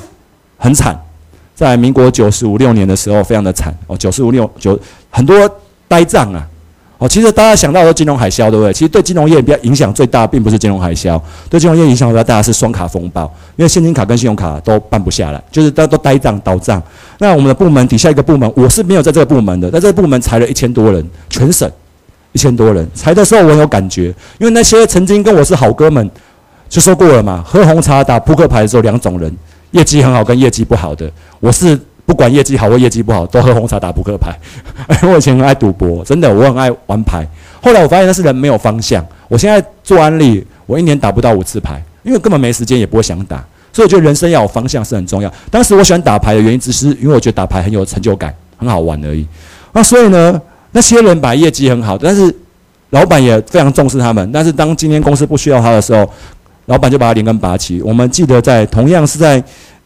[0.58, 0.98] 很惨，
[1.54, 5.50] 在民国九十五六年的时候，非常的惨哦，九十五六九很多
[5.88, 6.48] 呆账啊。
[7.02, 8.72] 哦，其实大家想到的金融海啸，对不对？
[8.72, 13.24] 其实对金融业比较影响最大，并不是金融海啸，对金融业影响比较大的是双卡风暴，
[13.56, 16.80] 因为现金卡跟信用卡都办不下来，就是大家都呆账倒账。
[17.18, 21.68] 那我们的部门底下一个部门，我是没有在这个部门的，在这个部门裁了一千多人，全省
[22.34, 22.88] 一千多人。
[22.94, 26.08] 裁的时候我有感觉，因为那些曾经跟我是好哥们，
[26.70, 29.36] 就说过了嘛，喝红茶打扑克牌的时候两种人，
[29.72, 31.80] 业绩很好跟业绩不好的，我是。
[32.12, 34.38] 不管业绩好或业绩不好，都喝红茶打扑克牌。
[35.08, 37.26] 我以前很爱赌博，真的，我很爱玩牌。
[37.62, 39.02] 后来我发现那是人没有方向。
[39.30, 43.38] 我现在做安利，我一年打不到五次牌，因为根本没时间，也不会想打。
[43.72, 45.34] 所以我觉得人生要有方向是很重要。
[45.50, 49.26] 当时我喜欢打牌的原因，只是因为我觉得打牌很有成就感，很好玩而已。
[49.72, 50.42] 那所以呢，
[50.74, 52.36] 那些人把业绩很好，但是
[52.90, 54.30] 老板也非常重视他们。
[54.34, 56.06] 但是当今天公司不需要他的时候，
[56.66, 57.82] 老板就把他连根拔起。
[57.82, 59.42] 我们记得在同样是在。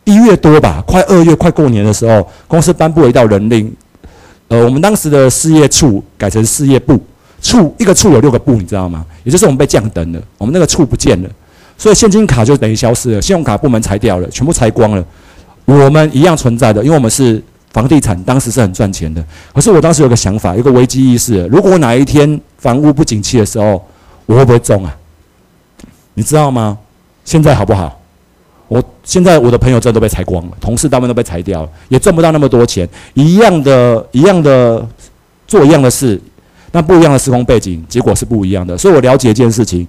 [0.05, 3.71] 一月多吧，快二月，快过年的时候，公司颁布了一道人令，
[4.47, 6.99] 呃，我们当时的事业处改成事业部，
[7.41, 9.05] 处一个处有六个部，你知道吗？
[9.23, 11.29] 也就是我们被降等了，我们那个处不见了，
[11.77, 15.03] 所以现金卡就等于消失了，信用卡部门裁掉了，全部裁光了，
[15.65, 19.25] 我们一样存在的，因为我们是房地产，当时是很赚钱的。
[19.53, 23.83] 可是我当时有个想法，有个危机意识，如果哪一天房屋不景气的时候，
[24.27, 24.95] 我会不会中啊？
[26.13, 26.77] 你知道吗？
[27.23, 27.99] 现在好不好？
[28.75, 32.87] 我现在我的朋友真都被裁光了，同事大部分都被裁掉了，也赚不到那么多钱。
[33.13, 34.85] 一样的，一样的
[35.47, 36.19] 做一样的事，
[36.73, 38.77] 那不一样的时空背景，结果是不一样的。
[38.77, 39.87] 所以我了解一件事情，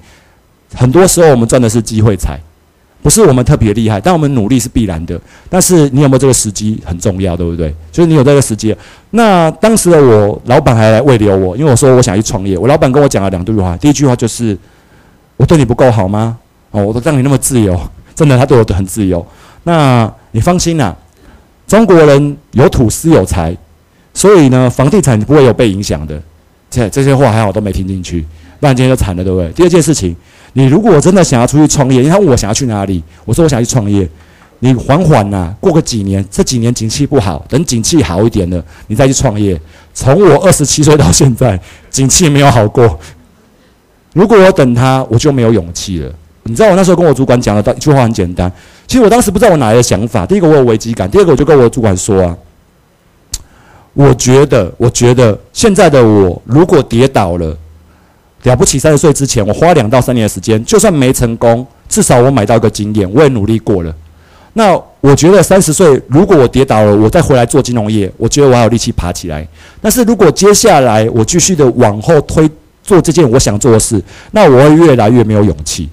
[0.74, 2.38] 很多时候我们赚的是机会财，
[3.02, 5.20] 不是我们特别厉害，但我们努力是必然的。
[5.50, 7.74] 但是你有没有这个时机很重要，对不对？
[7.90, 8.76] 就是你有这个时机。
[9.10, 12.56] 那当时的我，老板还来慰留我，因为我说我想去创业。
[12.56, 14.56] 我老板跟我讲了两句话，第一句话就是
[15.36, 16.38] ：“我对你不够好吗？
[16.70, 17.80] 哦，我都让你那么自由。”
[18.16, 19.24] 真的，他对我很自由。
[19.62, 20.96] 那你放心啦，
[21.68, 23.56] 中国人有土司有财，
[24.14, 26.20] 所以呢，房地产不会有被影响的。
[26.68, 28.22] 这这些话还好都没听进去，
[28.58, 29.48] 不然今天就惨了，对不对？
[29.52, 30.16] 第二件事情，
[30.54, 34.08] 你如果真的想要出去创业，因为我想要去哪里，我说我想去创业，
[34.60, 39.60] 你缓缓呐，过个几年，这几年景气不好，等景气好一点了，你再去创业。
[39.94, 42.98] 从我二十七岁到现在，景气没有好过。
[44.12, 46.12] 如果我等他，我就没有勇气了。
[46.48, 48.50] 你知道我那时候跟我主管讲的一句话很简单，
[48.86, 50.24] 其实我当时不知道我哪来的想法。
[50.24, 52.36] 第一个我有危机感，第二个我就跟我主管说啊，
[53.94, 57.56] 我觉得，我觉得现在的我如果跌倒了，
[58.44, 63.94] 了不起三十岁之前，我花两到三年的时间，就算没成功，至少我买到一个经验，我也努力过了。
[64.52, 69.46] 那我觉得三十岁如果我跌倒了，我再回来做金融业，我觉得我还有力气爬起来。
[69.80, 72.48] 但是如果接下来我继续的往后推。
[72.86, 75.88] 做这件我想做的事，那我会越来越没有勇气。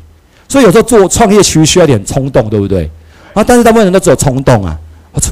[0.53, 2.87] 所以有时候做创业其实需要点冲动，对不对？
[3.33, 4.79] 啊，但是大部分人都只有冲动啊，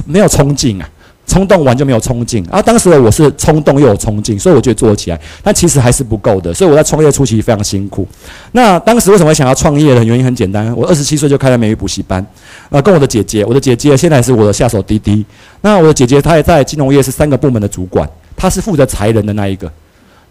[0.04, 0.88] 没有冲劲啊，
[1.28, 2.60] 冲动完就没有冲劲啊。
[2.60, 6.52] 当时的我是冲动又有冲劲，所以我觉得做起来，但其实还是不够的。
[6.52, 8.04] 所以我在创业初期非常辛苦。
[8.50, 12.26] 那当时为什么想要创业的原因很简单，我二十七岁就开了美语补习班，
[12.68, 15.24] 啊，跟我的姐姐，我的姐姐现在是我的下手滴滴。
[15.60, 19.70] 那我的姐姐她也在金融业是三个部门的主管，她是负责裁人的那一个。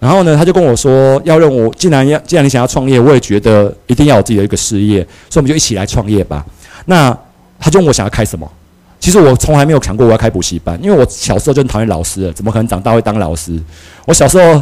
[0.02, 6.44] 然后呢，他就跟我说，要让我既然要既然你想要创业，我也觉得一定要有自己的一个事业，所以我们就一起来创业吧。
[6.86, 7.16] 那
[7.60, 8.52] 他就问我想要开什么？
[9.00, 13.60] 其实我从来没有想过我要开补习班，因为我小时候就很讨厌老师，怎么可能长大会当老师？
[14.06, 14.60] 我小时候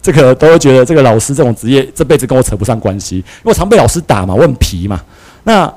[0.00, 5.02] 这个都会觉得这个老师这种职业这辈子跟我扯不上关系，因为我常被老师打嘛，我很皮嘛。
[5.44, 5.70] 那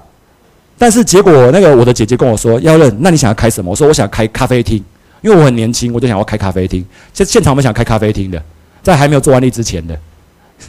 [0.78, 3.72] 但是结果那个我的姐姐跟我说，要认，那你想要开什么？
[3.72, 4.82] 我说我想开咖啡厅，
[5.22, 6.86] 因为我很年轻，我就想要开咖啡厅。
[7.14, 8.42] 现现场我们想开咖啡厅的。
[8.84, 9.98] 在还没有做安利之前的，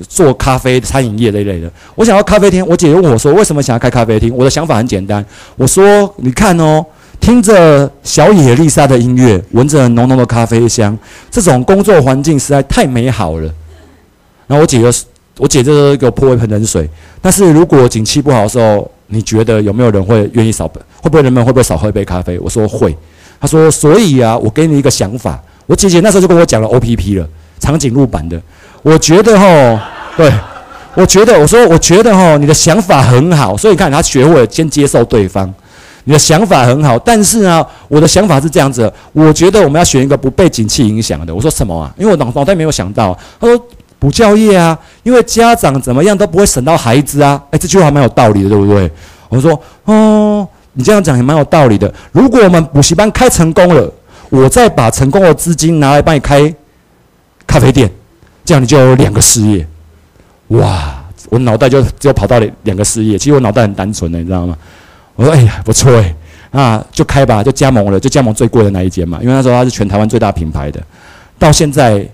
[0.08, 1.70] 做咖啡餐饮业这一类的。
[1.94, 5.24] 我想要咖啡厅，我姐姐问我说：“为什么想要开咖啡厅？”我的想法很简单，
[5.56, 6.84] 我说：“你看哦，
[7.20, 10.96] 听着小野丽莎的音乐，闻着浓浓的咖啡香，
[11.30, 13.52] 这种工作环境实在太美好了。”
[14.46, 14.98] 然后我姐就
[15.38, 16.88] 我姐就给我泼一盆冷水。
[17.20, 20.66] 但是如果景气不好的时候，你觉得有没有人会愿意少？
[20.68, 22.38] 会不会人们会不会少喝一杯咖啡？
[22.38, 22.96] 我说会。
[23.40, 27.28] 她说：“所以啊，我给你一个想法。”我姐姐那时候就跟我讲了 O P P 了。
[27.62, 28.40] 长颈鹿版的，
[28.82, 30.32] 我觉得哈，对，
[30.94, 35.48] 我觉得我说我觉得哈，你的想法很好，所以你看他学会了先接受对方，
[36.02, 41.32] 你的想法很好，但是呢，我的想法是这样子，我觉得我们要选一个不被景气影响的。
[41.32, 41.94] 我说什么啊？
[41.96, 43.66] 因为我脑脑袋没有想到，他说
[44.00, 48.90] 补教业啊，因为家长怎么样都不会省到孩子啊，哎，这句话蛮有道理的，对不对？
[49.28, 51.94] 我说哦，你这样讲也蛮有道理的。
[52.10, 53.88] 如果我们补习班开成功了，
[54.30, 56.52] 我再把成功的资金拿来帮你开。
[57.52, 57.90] 咖啡店，
[58.46, 59.66] 这样你就有两个事业，
[60.48, 61.04] 哇！
[61.28, 63.18] 我脑袋就就跑到了两个事业。
[63.18, 64.56] 其实我脑袋很单纯的，你知道吗？
[65.16, 66.14] 我说：“哎呀，不错哎，
[66.50, 69.18] 那，就开吧，就加盟了，就加盟最贵的那一间嘛。
[69.20, 70.82] 因为那时候它是全台湾最大品牌的。
[71.38, 72.06] 到现在，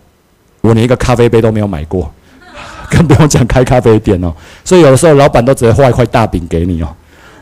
[0.61, 2.13] 我连一个咖啡杯都没有买过，
[2.91, 4.35] 更不用讲开咖啡店哦。
[4.65, 6.89] 所以有的时候老板都直接画一块大饼给你哦。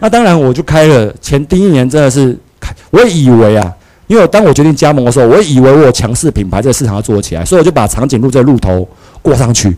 [0.01, 1.11] 那当然，我就开了。
[1.23, 3.75] 前第一年真的是开，我以为啊。
[4.07, 8.87] 因为当我决定加盟的时候，我以为我强势品牌在市场要做起来，所以我就把长颈鹿这个路头
[9.21, 9.77] 过上去，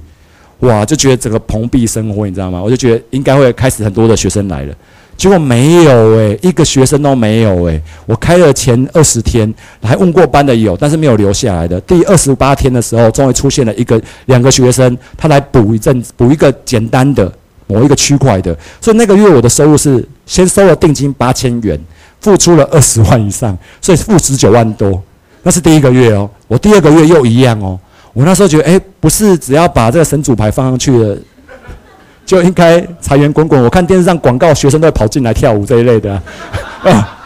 [0.61, 2.63] 哇，就觉得整个蓬荜生辉，你知道吗？
[2.63, 4.75] 我就觉得应该会开始很多的学生来了，
[5.17, 7.81] 结果没有诶，一个学生都没有诶。
[8.07, 11.81] 我开了前二十天，还问过班的有，但是没有留下来的。
[11.81, 17.33] 第二十八天的时候，终于出现了一个两个学生，他来补一阵，补一个简单的
[17.67, 21.81] 某一个区块的，所以那个月我的收入是先收了定金八千元。
[22.21, 25.03] 付出了二十万以上，所以付十九万多，
[25.43, 26.29] 那是第一个月哦。
[26.47, 27.79] 我第二个月又一样哦。
[28.13, 31.17] 我那时候觉得，哎，不是只要把这个神主牌放上去了，
[32.27, 33.63] 就应该财源滚滚。
[33.63, 36.21] 我看电视上广告，学生都跑进来跳舞这一类的，
[36.83, 37.19] 啊，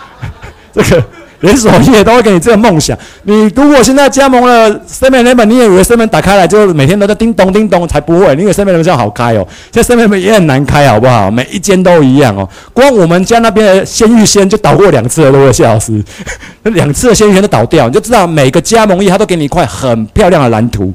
[0.73, 1.05] 这个。
[1.43, 2.97] 连锁业都会给你这个梦想。
[3.25, 8.35] 你如果现在加盟了 Seven Eleven，你也以为 Seven 打开来就每天都在叮咚叮咚，才不会。
[8.35, 11.31] 你以为 Seven Eleven 这样好开哦，现在 Seven Eleven 也很难开，好不好？
[11.31, 12.49] 每一间都一样哦。
[12.73, 16.03] 光我们家那边的鲜芋仙就倒过两次了，对不谢老师？
[16.63, 20.93] 那 两次的鲜芋仙都倒掉，你就知道每个加盟业它都给你一块很漂亮的蓝图。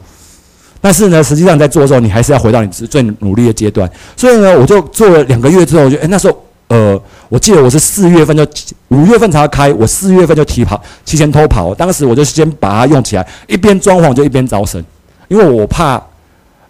[0.80, 3.90] 但是呢，实际上在做的时候，你还是要回到你最努力的阶段。
[4.16, 6.44] 所以呢，我就做了两个月之后，我就哎那时候。
[6.70, 8.48] 呃，我记得我是四月份就
[8.90, 11.74] 五月份才要开，我四月份就提跑提前偷跑。
[11.76, 14.84] 当时我就先把它用起来，一边装潢就一边招生，
[15.28, 16.02] 因为我怕，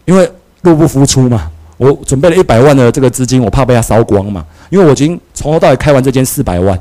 [0.06, 0.30] 因为
[0.62, 1.52] 入不敷出嘛。
[1.78, 4.44] 我准备了一百万的这个资金，我怕被它烧光嘛。
[4.70, 6.80] 因为我已经从头到尾开完这间四百万。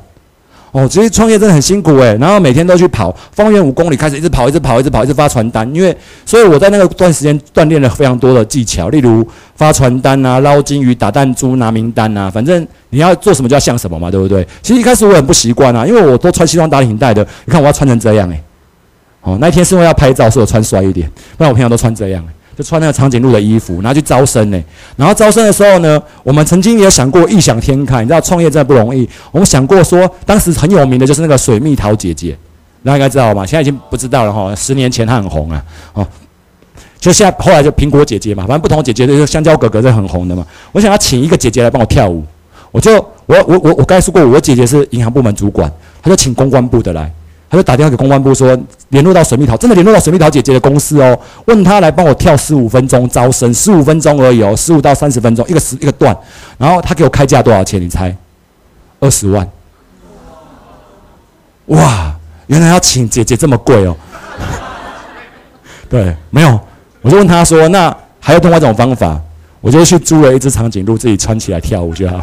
[0.73, 5.67] 哦，其实创业真的很辛苦诶，然后每天都去跑，方圆五公里开始一直跑，一直跑，一直跑，一直发传单。
[5.75, 14.47] 因为，所以我在那个段时间锻炼了非常多的技巧，例如发传单啊、捞金鱼、打弹珠、拿名单啊，反正你要做什么就要像什么嘛，对不对？
[14.61, 18.43] 其实一开始我很不习惯啊，因为我都穿西装打领带的，你看我要穿成这样诶。
[19.23, 22.29] 哦，那一天是因为要拍照，所以我穿帅一点，不然我平常都穿这样诶。
[22.57, 24.59] 就穿那个长颈鹿的衣服，然后去招生呢。
[24.97, 29.07] 然后招生的时候呢，我们曾经也想过异想天开，你知道创业真的不容易。
[29.31, 32.37] 我们想过说，当时很有名的就是那个水蜜桃姐姐，
[32.83, 33.45] 大家应该知道吧？
[33.45, 34.55] 现在已经不知道了哈。
[34.55, 36.07] 十年前她很红啊，哦，
[36.99, 40.47] 就现在后来就苹果姐姐嘛，反正不同姐姐的香蕉哥哥是很红的嘛。
[40.73, 42.25] 我想要请一个姐姐来帮我跳舞，
[42.73, 42.95] 我就
[43.27, 45.71] 我我我我刚才说过，我姐姐是银行部门主管，
[46.03, 47.13] 她就请公关部的来。
[47.49, 56.17] 他就打电话给公关部说，联络到水蜜桃，真的联络到水蜜桃姐姐的公司哦，问他来帮我跳十五分钟招生，十五分钟而已哦，十五到三十分钟一个时一个段，
[56.59, 57.81] 然后他给我开价多少钱？
[57.81, 58.15] 你猜？
[58.99, 59.49] 二十万。
[61.67, 62.13] 哇，
[62.49, 63.97] 原来要请姐姐这么贵哦。
[65.89, 66.59] 对，没有，
[67.03, 69.21] 我就问他说，那还有另外一种方法？
[69.61, 72.21] 我就去租了一只长颈鹿，自己穿起来跳舞就好。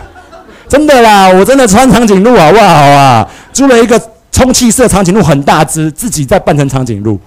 [0.68, 3.26] 真的啦，我真的穿长颈鹿好不好啊？
[3.54, 4.02] 租了一个。
[4.34, 7.18] 充气式长颈鹿很大只，自己再扮成长颈鹿。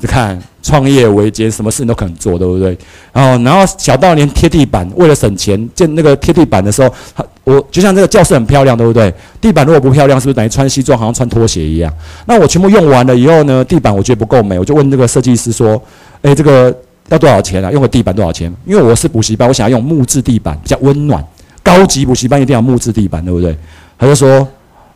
[0.00, 2.76] 你看，创业维艰，什么事情都可能做，对不对？
[3.12, 6.94] 然后，然后小到连贴地板，为了省钱，建那个贴地板的时候，
[7.42, 9.12] 我就像这个教室很漂亮，对不对？
[9.40, 11.92] 地板如果不漂亮，是不是等于穿西装好像穿拖鞋一样？
[12.26, 15.80] 那我全部用完了以后呢，地板我觉得不够美，我就问这个设计师说
[16.22, 16.74] ：“哎，这个
[17.08, 17.70] 要多少钱啊？
[17.72, 21.22] 用个地板多少钱？”因为我是补习班，我想要用木质地板，比较温暖。
[21.62, 23.58] 高级补习班一定要木质地板，对不对？
[23.98, 24.46] 他就说。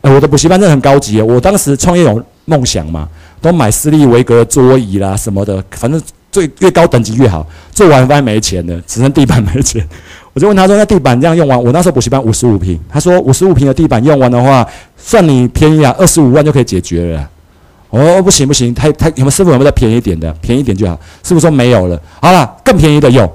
[0.03, 3.07] 我的补习班真的很高级我当时创业有梦想嘛，
[3.41, 7.47] 都买斯利维格桌椅啦什么的，反正最越高等级越好。
[7.71, 9.87] 做完发现没钱了，只剩地板没钱。
[10.33, 17.29] 我就问他说：“那地板这样用完，我那时候补习班五十五平，他说五十五平的地板用完的话，算你便宜啊，二十五万就可以解决了。”
[17.91, 20.33] 哦，不行不行，他他有没有师傅有没有再便宜点的？
[20.41, 20.99] 便宜点就好。
[21.23, 23.31] 师傅说没有了，好了，更便宜的有。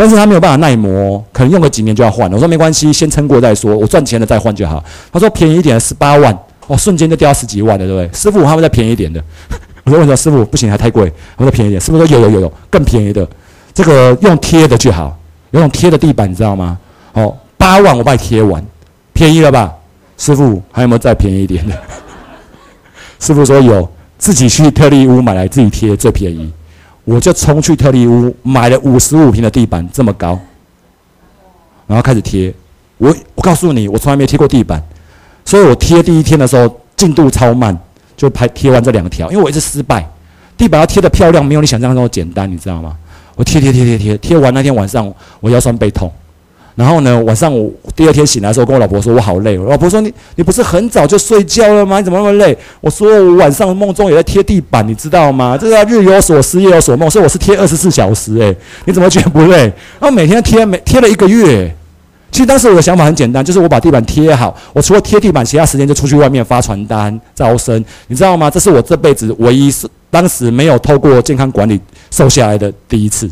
[0.00, 2.36] 但是他没有办法耐磨，可能用个几年就要换了。
[2.36, 4.82] 我说没关系，先撑过再说，我赚钱了再换就好。
[5.12, 6.32] 他说便宜一点十八万，
[6.68, 8.08] 哦，瞬间就掉十几万了，对不对？
[8.16, 9.20] 师傅，他们再便宜一点的。
[9.82, 11.12] 我说为什么师傅不行，还太贵？
[11.36, 11.80] 我说便宜点。
[11.80, 13.28] 师傅说有有有有，更便宜的，
[13.74, 15.18] 这个用贴的就好，
[15.50, 16.78] 有种贴的地板，你知道吗？
[17.14, 18.64] 哦，八万我帮你贴完，
[19.12, 19.74] 便宜了吧？
[20.16, 21.76] 师傅还有没有再便宜一点的？
[23.18, 26.52] 师傅说有，自己去特利屋买来自己贴最便宜。
[27.08, 30.38] 我就冲去特利屋买了五十五平的地板，这么高，
[31.86, 32.52] 然后开始贴。
[32.98, 34.82] 我我告诉你，我从来没贴过地板，
[35.42, 37.74] 所以我贴第一天的时候进度超慢，
[38.14, 40.06] 就拍贴完这两条，因为我一直失败。
[40.58, 42.94] 地板要贴的漂亮，没有你想象中简单，你知道吗？
[43.36, 46.12] 我贴贴贴贴贴，贴完那天晚上我腰酸背痛。
[46.78, 51.98] 然后呢，晚上我第二天醒来的时候，跟我老婆说：“我好累。”我老婆说：“你你不是很早就睡觉了吗？
[51.98, 55.58] 你怎么那么累？”我说：“我晚上梦中也在贴地板，你知道吗？
[55.60, 58.38] 这叫日有所思，夜有所梦，所以我是贴二十四小时。
[58.38, 59.62] 诶，你怎么觉得不累？
[59.98, 61.74] 然后每天贴，每贴了一个月。
[62.30, 68.48] 其实当时我的想法很简单，就是我把地板贴好，我除了贴地板，其他时间就出去外面发传单、招生，你知道吗？
[68.48, 71.80] 这是我这辈子唯一是当时没有透过健康管理
[72.12, 73.28] 瘦下来的第一次。”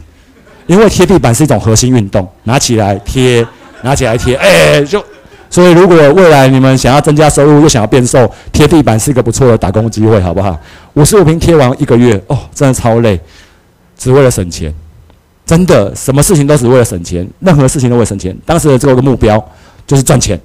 [0.66, 3.46] 因为贴地板是一种核心运动，拿起来贴，
[3.82, 5.02] 拿起来贴，哎，就，
[5.48, 10.58] 所以如果未来你们想要增加收入又想要变瘦，贴地板是一个不错的打工机会，好不好？
[10.94, 13.20] 五十五平贴完一个月，哦，真的超累，
[13.96, 14.74] 只为了省钱，
[15.44, 18.36] 真的，什么事情都是为了省钱，任何事情都为了省钱。
[18.44, 19.42] 当时的这个目标
[19.86, 20.40] 就是赚钱，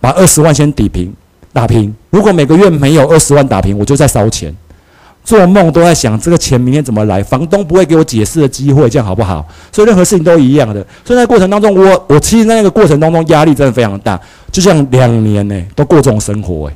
[0.00, 1.12] 把二十万先抵平，
[1.52, 1.94] 打平。
[2.10, 4.52] 如果每个月没有二十万打平，我就在烧钱。
[5.22, 9.46] 做梦都在想这个钱明天怎么来，房东不会给我解释的机会，这样好不好？
[9.70, 10.84] 所以任何事情都一样的。
[11.04, 14.18] 所以在过程当中，我我其实在那个过程当中压力真的非常大，
[14.50, 16.74] 就像两年呢都过这种生活诶，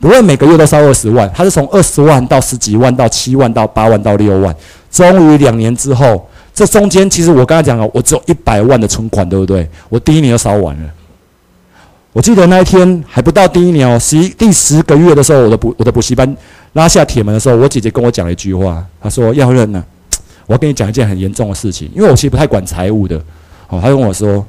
[0.00, 4.54] 不会每个月都烧二十万，他是从二十万到十几万到七万到八万到六万，
[4.90, 9.66] 终于两年之后，这中间其实我刚才讲了，我只有一百万的存款，对不对？
[9.88, 10.90] 我第一年就烧完了。
[12.12, 16.36] 我记得那一天还不到第一年哦，十一第十个月的时候，我的补我的补习班
[16.74, 19.82] 拉下铁门的时候，我姐姐跟我讲了一句话，她说：“要认呢，
[20.46, 23.16] 我要跟你讲一件很严重的事情，因为我其实不太管财务的。”
[23.70, 24.44] 哦，她跟我说：“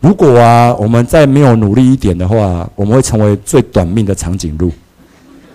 [0.00, 4.70] 如果啊，我们再没有努力一点的话，我们会成为最短命的长颈鹿。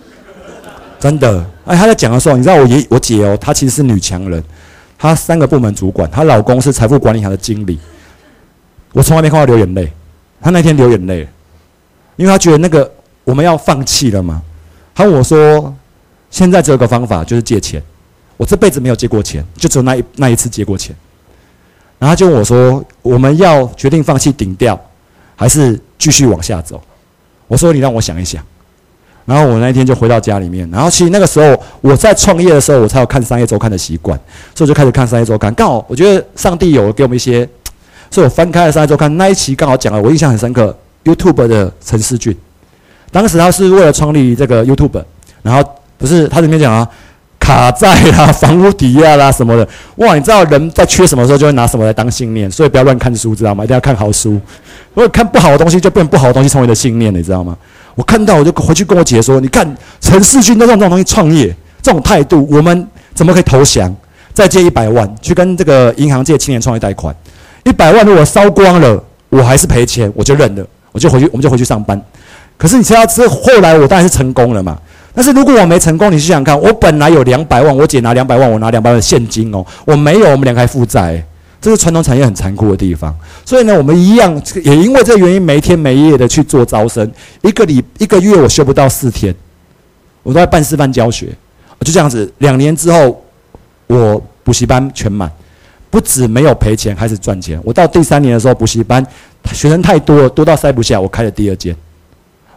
[1.00, 4.42] ”真的，哎，她在讲的时候，你知道我爷我姐哦，她其实是女强人，
[4.98, 7.78] 她三个部门主管，她老公是财富管理行的经理，
[8.92, 9.90] 我从来没看到流眼泪。
[10.42, 11.26] 她那天流眼泪，
[12.16, 12.92] 因为她觉得那个
[13.24, 14.42] 我们要放弃了嘛。
[14.94, 15.74] 他问我说
[16.30, 17.82] ：“现在只有个方法，就是借钱。
[18.36, 20.94] 我这辈子没有借过钱，就只有那一那一次借过钱。”
[21.98, 24.78] 然后就问我说：“我们要决定放弃顶掉，
[25.34, 26.80] 还是继续往下走？”
[27.48, 28.42] 我说：“你让我想一想。”
[29.24, 30.70] 然后我那一天就回到家里面。
[30.70, 34.18] 然后其实那个时候我在创业的时候，我才有看商业周刊的习惯，
[34.54, 35.52] 所以就开始看商业周刊。
[35.54, 37.48] 刚好我觉得上帝有给我们一些。
[38.08, 40.76] 所以我翻开了商业周刊那一期，刚好讲了，我印象很深刻。
[41.04, 42.36] YouTube 的陈思俊，
[43.10, 45.02] 当时他是为了创立这个 YouTube，
[45.42, 45.68] 然后
[45.98, 46.88] 不是他里面讲啊，
[47.38, 49.68] 卡债啦、房屋抵押啦什么的。
[49.96, 53.64] 哇，你知道人在缺什么时候就会拿什么来当信念，所以不要乱看书，知道吗？
[53.64, 54.40] 一定要看好书。
[54.94, 57.56] 如果看不好的东西，就变不好的东西成为你的信念，你知道吗？
[57.94, 59.66] 我看到我就回去跟我姐说：“你看
[60.00, 63.94] 陈世勋都用这种东西创业，这种态度，我们怎么可以投降？
[64.34, 67.14] 再借一百万去跟这个银行借青年创业贷款，
[67.64, 71.98] 一百万如果烧光了，我还是赔钱，我就认了，我就回去，我们就回去上班。
[72.58, 74.78] 可是你知道，这后来我当然是成功了嘛。
[75.16, 81.24] 但是如果我没成功，你想想看，我本来有两百万，我姐拿两百万，我拿两百万现金哦，我没有，我们两个还负债。”
[81.58, 83.12] 这是传统产业很残酷的地方，
[83.44, 87.10] 所以呢，我们一样也因为这个原因，没天没夜的去做招生，
[87.42, 89.34] 一个礼一个月我休不到四天，
[90.22, 91.28] 我都在办示范教学，
[91.80, 93.20] 就这样子，两年之后，
[93.86, 95.28] 我补习班全满，
[95.90, 97.58] 不止没有赔钱，开始赚钱。
[97.64, 99.04] 我到第三年的时候，补习班
[99.52, 101.74] 学生太多了，多到塞不下，我开了第二间。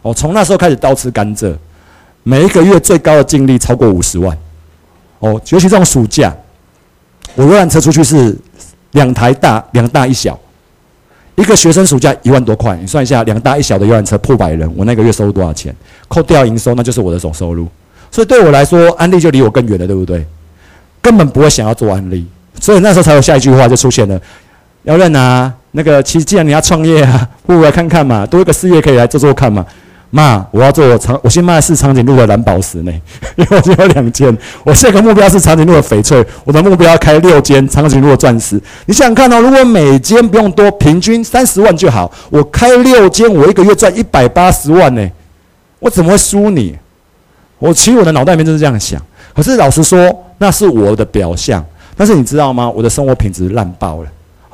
[0.02, 1.52] 哦，从那时候开始倒吃甘蔗，
[2.22, 4.36] 每一个月最高的净利超过五十万。
[5.18, 6.34] 哦，尤其这种暑假，
[7.34, 8.36] 我游览车出去是。
[8.94, 10.36] 两台大，两大一小，
[11.36, 15.72] 一个学生暑假一万多块，你算一下，两大一小的游览车破百人，我那个月收入多少钱？
[16.08, 17.68] 扣掉营收，那就是我的总收入。
[18.10, 20.26] 所以对我来说，安利就离我更远了，对不对？
[21.00, 22.26] 根本不会想要做安利，
[22.60, 24.20] 所以那时候才有下一句话就出现了：
[24.82, 29.64] 要认啊，那个其实既然你要创业啊，不如来看看嘛，多一个事业可以来做做看嘛。
[30.10, 32.92] 妈，我要做我长，我先卖的是长颈鹿的蓝宝石呢，
[33.36, 34.36] 因为我只有两间。
[34.64, 38.60] 我下一个目标是长颈鹿的翡翠，我的目标要开六间长颈鹿的钻石。
[38.86, 45.08] 你想想看哦，如果每间不用多，平均三十万就好，我开六间，我一个月赚一百八十万呢，
[45.78, 46.76] 我怎么会输你？
[47.58, 49.00] 我其实我的脑袋里面就是这样想。
[49.32, 51.64] 可是老实说，那是我的表象。
[51.96, 52.68] 但是你知道吗？
[52.68, 54.08] 我的生活品质烂爆了。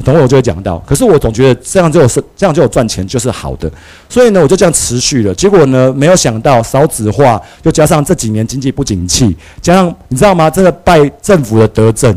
[0.04, 3.68] 等会我就会讲到，可是我总觉得这样就有是这样就有赚钱就是好的，
[4.10, 5.34] 所以呢我就这样持续了。
[5.34, 10.50] 结果呢没有想到少子化，又加上这几年经济不景气，加上你知道吗？
[10.50, 12.16] 这个拜政府的德政，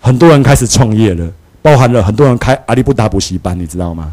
[0.00, 1.28] 很多人开始创业了，
[1.60, 4.12] 包含了很多人开阿里不达补习班，你知道吗？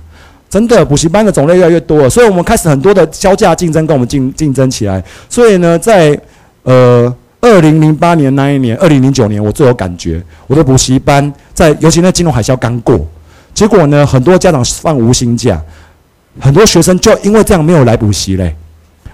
[0.49, 5.03] 真的补习班的种类越来越多了，所以我们开始很多的销价竞争跟我们竞竞争起来。
[5.29, 6.19] 所以呢，在
[6.63, 7.15] 呃。
[7.43, 10.23] 二零零八年那一年，二零零九年我最有感觉。
[10.47, 13.05] 我的补习班在，尤其那金融海啸刚过，
[13.53, 15.61] 结果呢，很多家长放无薪假，
[16.39, 18.55] 很多学生就因为这样没有来补习嘞。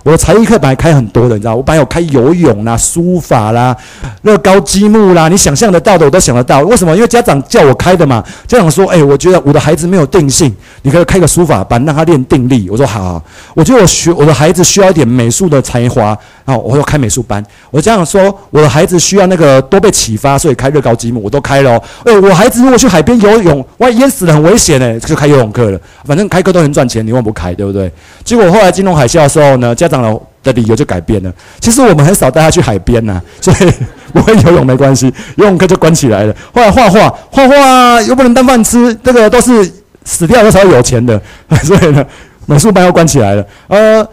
[0.04, 3.76] 我的才艺课本来开很多的，你知道，我本来有开游泳啦、书法啦、
[4.22, 6.62] 乐高积木啦，你想象得到的我都想得到。
[6.62, 6.96] 为什么？
[6.96, 8.24] 因为家长叫我开的嘛。
[8.48, 13.22] 家长说：“哎，我觉得我的孩子没有定性，你可以开个书法班，让他练定力。”我说：“好。”
[13.54, 17.44] 我觉得我学我的孩子需要一点美术的才华，然后我要开美术班。
[17.70, 25.80] 我家长说：“我的孩子需要那个多被启发，所以开乐高积木，我都开了。”哎，我孩子如果去海边游泳，万一淹死了很危险呢，就开游泳课了。
[26.06, 27.54] 反正开课都能赚钱，你为什么不开？
[27.54, 27.92] 对不对？
[28.24, 31.34] 结果后来金融海啸的时候呢，家长的的理由就改变了。
[31.60, 33.74] 其实我们很少带他去海边呐， 所以
[34.14, 36.36] 不会游泳没关系，游泳课就关起来了。
[36.54, 39.70] 后来画画，画画又不能当饭吃，这个都是
[40.06, 41.20] 死掉的时候有钱的，
[41.64, 42.06] 所以呢，
[42.46, 43.46] 美术班又关起来了。
[43.68, 44.08] 呃，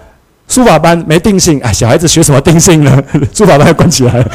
[0.49, 3.03] 书法班没定性，哎，小孩子学什么定性呢？
[3.33, 4.31] 书法班又关起来了。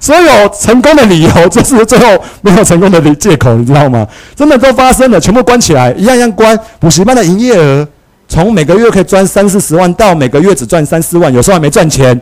[0.00, 2.06] 所有成功的理由，就是最后
[2.40, 4.06] 没有成功的借口，你知道吗？
[4.36, 6.58] 真的都发生了，全部关起来，一样一样关。
[6.78, 7.86] 补习班的营业额。
[8.28, 12.20] 从每个月可以赚三四十万，到每个月只赚三四万，有时候还没赚钱，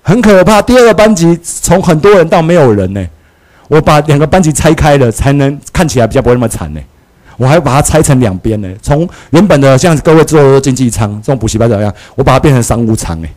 [0.00, 0.62] 很可怕。
[0.62, 3.04] 第二个班级从很多人到没有人呢，
[3.68, 6.80] 我把两个班级拆开了，才能看起来比较不会那么惨呢。
[7.36, 13.28] 我还把它拆成两边呢，从原本的像各位做经济舱这种补习班怎么样，我把它变成商务舱哎。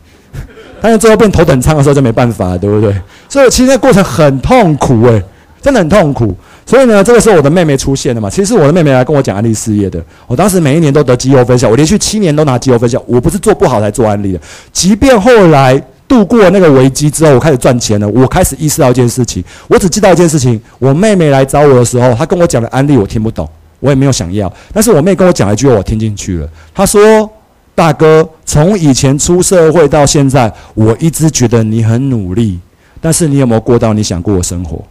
[0.80, 2.94] 但是最后变头等舱的时候就没办法，对不对？
[3.28, 5.20] 所以其实那过程很痛苦哎，
[5.60, 6.32] 真的很痛苦。
[6.68, 8.28] 所以呢，这个时候我的妹妹出现了嘛？
[8.28, 10.04] 其实我的妹妹来跟我讲安利事业的。
[10.26, 13.02] 我当时每一年都得绩优分校，我连续七年都拿绩优分校。
[13.06, 14.40] 我不是做不好才做安利的。
[14.70, 19.42] 即便后来度过那个危机之后，我开始赚钱了，我开始意识到一件事情。
[19.66, 23.48] 我只知道一件事情：我妹妹来找我的时候，她跟我讲的安利我听不懂，
[23.80, 24.52] 我也没有想要。
[24.74, 26.46] 但是我妹跟我讲一句，我听进去了。
[26.74, 27.30] 她说
[27.74, 32.58] ：“大哥，从以前出社会到现在，我一直觉得你很努力，
[33.00, 34.84] 但是你有没有过到你想过的生活？”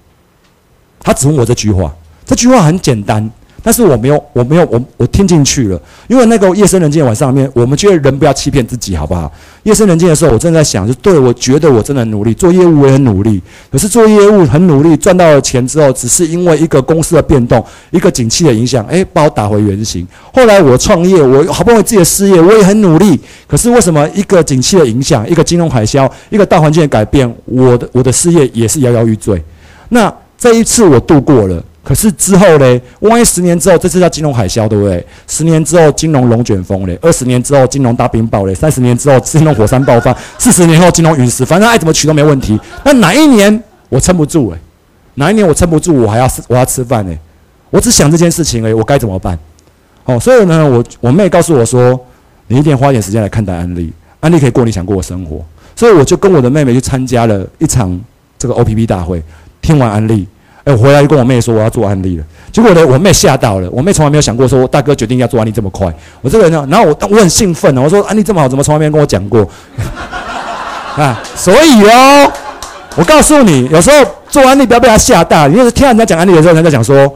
[1.08, 1.89] 他只问我这句话，
[2.26, 3.32] 这句话很简单，
[3.64, 5.82] 但是我没有，我没有，我我听进去了。
[6.10, 9.32] 因为那个夜深人静的晚上面，我们觉得人不要欺骗自己，好不好？
[9.64, 13.41] 夜深人静的时候，我正在想，就对我觉得我真的很努力做业务，我也很努力。
[13.72, 20.05] 可是做业务很努力，赚到了钱之后，只是因为一个公司的变动，一个景气的影响，诶，把我打回原形。
[20.34, 23.18] 后来我创业，我好不容易自己的事业，我也很努力。
[23.47, 29.41] 可是为什么一个景气的影响，一个金融海啸，一个大环境的改变，我的我的事业也是摇摇欲坠？
[29.88, 30.14] 那。
[30.38, 35.06] 这一次我度过了，可是之后嘞，万一十年之后，这次叫金融海啸，对不对？
[35.28, 42.60] 十年之后金融龙卷风嘞，二十年之后金融大冰雹嘞，三十年之后金融火山爆发，四十年后金融陨石，反正爱怎么取都没问题。
[42.84, 44.58] 那哪一年我撑不住诶？
[45.16, 47.18] 哪一年我撑不住，我还要我要吃饭诶？
[47.70, 49.38] 我只想这件事情诶，我该怎么办？
[50.06, 52.00] 哦，所以呢，我我妹告诉我说，
[52.48, 55.44] 你一定花点时间来看待安利，安利可以过你想过的生活。
[55.76, 58.00] 所以我就跟我的妹妹去参加了一场
[58.38, 59.22] 这个 O P P 大会，
[59.68, 60.26] 听完安利。
[60.63, 63.70] 哎，我回来就跟我妹说我要做安利了，结果呢，我妹吓到了。
[63.70, 65.93] 我妹从来没有想过说大哥决定要做安利这么快。
[66.22, 69.47] 我这个人呢，然后我我很兴奋呢，我说安利这么好，怎么从来没跟我讲过？
[70.97, 72.32] 啊，所以哦，
[72.95, 73.95] 我告诉你，有时候
[74.30, 75.47] 做安利不要被他吓大。
[75.47, 77.13] 你就是听人家讲安利的时候，人家讲说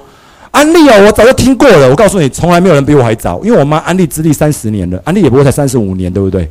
[0.52, 1.90] 安利哦，我早就听过了。
[1.90, 6.50] 我告诉你，从来没有人比我还早，因为我妈安利资历三十年了，安利也不会才三十五年，对不对？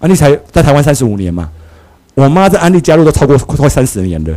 [0.00, 1.48] 安利才在台湾三十五年嘛，
[2.14, 4.36] 我妈在安利加入都超过快三十年了。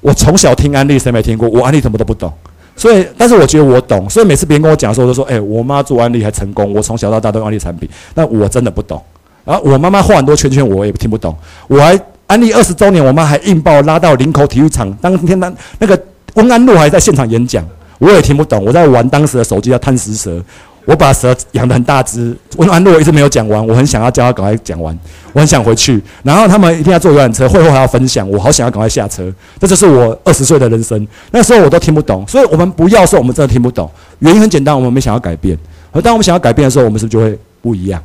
[0.00, 1.48] 我从小听安利，谁没听过？
[1.48, 2.32] 我安利什么都不懂，
[2.74, 9.02] 所以，但是我觉得我懂，所以每次别人跟我讲的时候，我都说：“哎，我妈做安利还成功。”我从小到大都安利产品，但我真的不懂。
[9.44, 11.36] 然后我妈妈画很多圈圈，我也听不懂。
[11.68, 16.00] 我还安利二十周年，我妈还硬把我拉到林口体育场，当天那那个
[16.34, 17.62] 温安路还在现场演讲，
[17.98, 18.64] 我也听不懂。
[18.64, 20.42] 我在玩当时的手机叫贪食蛇。
[20.84, 24.98] 我把蛇养得很大只，温安路一直没有讲完，我很想要叫他赶快讲完，
[25.32, 26.02] 我很想回去。
[26.22, 29.32] 然后他们一定要坐游览车，会后还要分享，我好想要赶快下车。
[29.58, 33.88] 这就是我二十岁的人生，那时候我都听不懂，所以我们不要说我们真的听不懂，
[34.20, 35.56] 原因很简单，我们没想要改变。
[35.92, 38.02] 而当我们想要改变的时候，我们是不是就会不一样？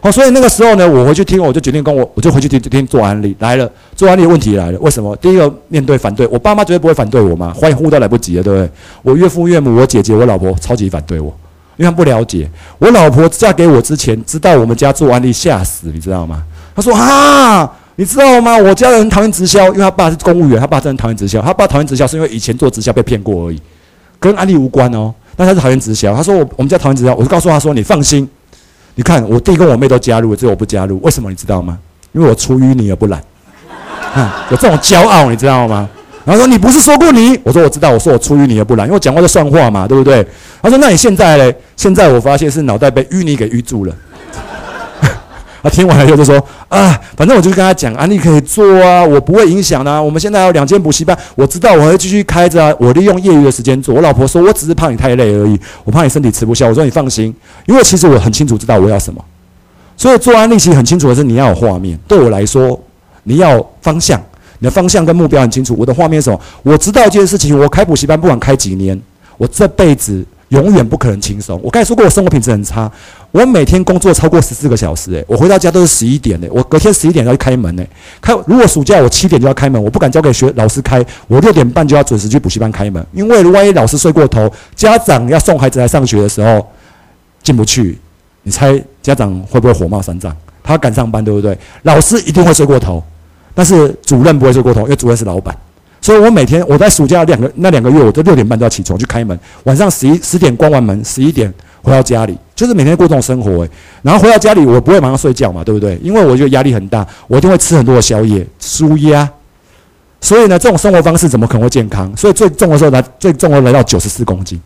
[0.00, 5.16] 好，所以那个时候呢，我回去听，我就决定跟我，我就回去听听做安利来了，做安利问题来了，为什么？
[5.16, 8.70] 第一个面对反对，我爸妈绝对不会反对我嘛，欢迎呼都来不及了，对不对？
[9.02, 11.34] 我岳父岳母、我姐姐、我老婆超级反对我。
[11.76, 12.48] 因为他不了解，
[12.78, 16.42] 我老婆嫁给我之前，知道我们家做安利吓死，你知道吗？
[16.76, 18.56] 他说啊，你知道吗？
[18.56, 21.40] 我家人讨厌直销，因为他爸是公务员，他爸真的讨厌直销。
[21.42, 23.60] 他爸讨厌直销是因为以前做直销被骗过而已，
[24.18, 25.12] 跟安利无关哦。
[25.36, 26.14] 但他是讨厌直销。
[26.14, 28.28] 他说我我们家讨厌直销，我就告诉他说你放心，
[28.94, 31.78] 你看我弟跟我妹都加入，只有我不加入，为什么你知道吗？
[32.12, 33.20] 因为我出淤泥而不染，
[34.14, 35.88] 啊，有这种骄傲，你知道吗？
[36.24, 37.38] 然后说你不是说过你？
[37.44, 40.26] 我说我知道，我说我出淤泥而不染，因为我讲话就算话嘛，对不对？
[40.62, 41.54] 他说那你现在嘞？
[41.76, 43.94] 现在我发现是脑袋被淤泥给淤住了。
[45.62, 50.02] 他听完了以后就说啊，反正我就跟他讲啊，你可以做啊，我不会影响的。
[50.02, 53.94] 我们现在有两间补习班，我知道我会继续开着啊，我利用业余的时间做。
[53.94, 56.68] 我老婆说我只是怕你太累而已，我怕你身体吃不消。
[56.68, 57.34] 我说你放心，
[57.66, 59.22] 因为其实我很清楚知道我要什么，
[59.96, 61.98] 所以做安利其实很清楚的是你要有画面。
[62.08, 62.78] 对我来说，
[63.24, 64.18] 你要方向。
[64.58, 65.74] 你的方向跟目标很清楚。
[65.78, 66.40] 我的画面是什么？
[66.62, 69.00] 我知道一件事情：我开补习班，不管开几年，
[69.36, 71.60] 我这辈子永远不可能轻松。
[71.62, 72.90] 我刚才说过，我生活品质很差。
[73.32, 77.88] 我每天工作超过十四个小时，诶，我回到家都是十一点，诶，我隔天十一点要去开门，诶，
[78.20, 78.32] 开。
[78.46, 86.64] 如果暑假我七点就要开门，我不敢交给学老师开，我六点半就要准时去补习班开门，因为万一老师睡过头，家长要送孩子来上学的时候
[87.42, 87.98] 进不去，
[88.44, 90.32] 你猜家长会不会火冒三丈？
[90.62, 91.58] 他赶上班，对不对？
[91.82, 93.02] 老师一定会睡过头。
[93.54, 95.56] 但是主任不会睡过头，因为主任是老板，
[96.00, 101.52] 所以我每天我在暑假两个那两个月，我都六点半都要起床去开门，晚上十一十点关完门，十一点
[101.82, 103.70] 回到家里，就是每天过这种生活诶。
[104.02, 105.98] 然后回到家里，我不会马上睡觉嘛，对不对？
[106.02, 109.28] 因为我觉得压力很大，我一定会吃很多的宵夜，舒压。
[110.20, 112.10] 所以呢，这种生活方式怎么可能会健康？
[112.16, 114.60] 所以最重的时候来，最重的来到九十四公斤，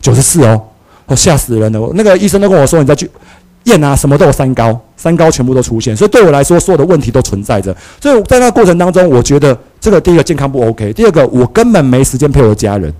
[0.00, 0.62] 九十四哦，
[1.06, 1.90] 我吓死人了。
[1.94, 3.10] 那个医生都跟我说，你再去。
[3.70, 7.74] 验啊，什么都有三高，三高全部都出现，所以对我来说，所有的问题都存在着。
[8.00, 12.92] 所以在那个过程当中，我觉得这个第一个健康不 OK，第二个我根本没时间陪我的家人。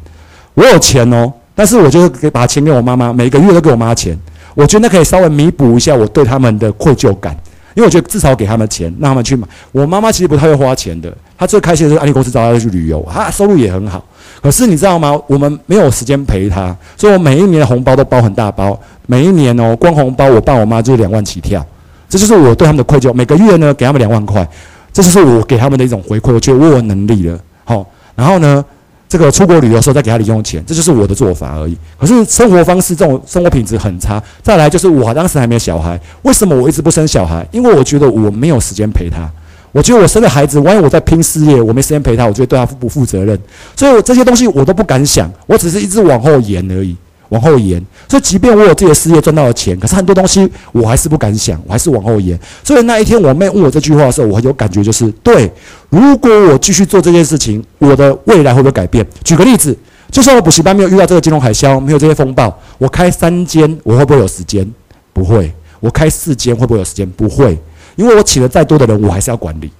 [0.54, 4.18] 我有钱哦，但是我就是给把钱给我妈妈，每个月都给我妈钱。
[4.54, 7.36] 我觉得那可以稍微弥补一下我对他们的愧疚感，
[7.74, 9.46] 因为我觉得至少给他们钱，让他们去买。
[9.70, 14.04] 我妈妈其实不太会花钱的，他最开心的是安利公司找他去旅游，他收入也很好。
[14.42, 15.18] 可是你知道吗？
[15.26, 18.78] 我们没有时间陪他，所以我每一年的红包都包很大包。
[19.06, 21.64] 每一年哦，光红包我爸我妈就两万起跳，
[22.10, 23.10] 这就是我对他们的愧疚。
[23.14, 24.46] 每个月呢，给他们两万块，
[24.92, 26.34] 这就是我给他们的一种回馈。
[26.34, 27.86] 我觉得我有能力了，好。
[28.14, 28.62] 然后呢，
[29.08, 31.74] 这个出国旅游的时候再给他零用钱，这就是我的做法而已。
[31.98, 34.22] 可是生活方式这种生活品质很差。
[34.42, 37.46] 再来就是我当时还没有小孩，为什么我一直不生小孩？
[37.50, 39.26] 因为我觉得我没有时间陪他。
[39.72, 43.38] 我觉得我生了孩子，万一我在拼事业，我没时间陪他，我觉得对他不负责任。
[43.76, 46.96] 所以我这些东西我都不敢想，我只是一直往后延而已。
[47.30, 52.36] 往后延，所以即便我有自己的事业赚到了钱，可是很多东西我还是不敢想，我还是往后延。
[52.64, 55.48] 所以那一天我妹问我这句话的时候，我很有感觉，就是对，
[55.90, 59.06] 如果我继续做这件事情，我的未来会不会改变？
[59.22, 59.78] 举个例子，
[60.10, 64.68] 就算我补习班没有遇到这个金融海啸，没有这些风暴，我开三间，我会不会有时间？
[65.12, 65.54] 不会。
[65.78, 67.08] 我开四间会不会有时间？
[67.12, 67.56] 不会，
[68.00, 69.70] 因为我请了再多的人，我还是要管理，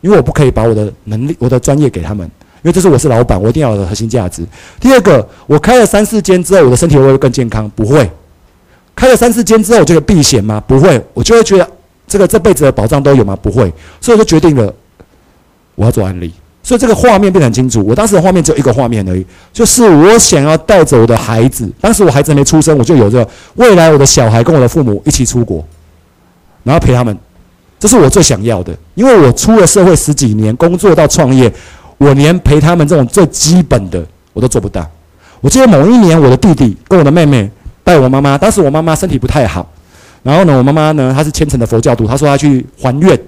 [0.00, 2.24] 因为我不可以把我的能力、我的专业给他们。
[2.62, 4.46] 因为这是我是老板，我一定要有核心价值。
[4.78, 7.68] 第二个，我开了三四间之后，我的身体会不会更健康？
[7.74, 8.08] 不会。
[8.94, 10.62] 开了三四间之后，我就有避险吗？
[10.68, 11.04] 不会。
[11.14, 11.68] 我就会觉得
[12.06, 13.36] 这个这辈子的保障都有吗？
[13.42, 13.72] 不会。
[14.00, 14.72] 所以我就决定了，
[15.74, 16.32] 我要做安利。
[16.62, 17.84] 所以这个画面变得很清楚。
[17.84, 21.68] 我当时的画面只有一个画面而已，就是我想要带着我的孩子。
[21.80, 25.62] 当时我孩子没出生，我就有着未来，我的小孩跟我的父母一起出国，
[26.62, 27.18] 然后陪他们。
[27.78, 31.52] 这是我最想要的，因为我出了社会十几年，工作到创业，
[31.98, 34.88] 我连陪他们这种最基本的我都做不到。
[35.40, 37.50] 我记得某一年，我的弟弟跟我的妹妹
[37.82, 39.68] 带我妈妈，当时我妈妈身体不太好，
[40.22, 43.18] 然后呢，我妈妈呢，她是虔诚的佛教徒，她说她去还愿，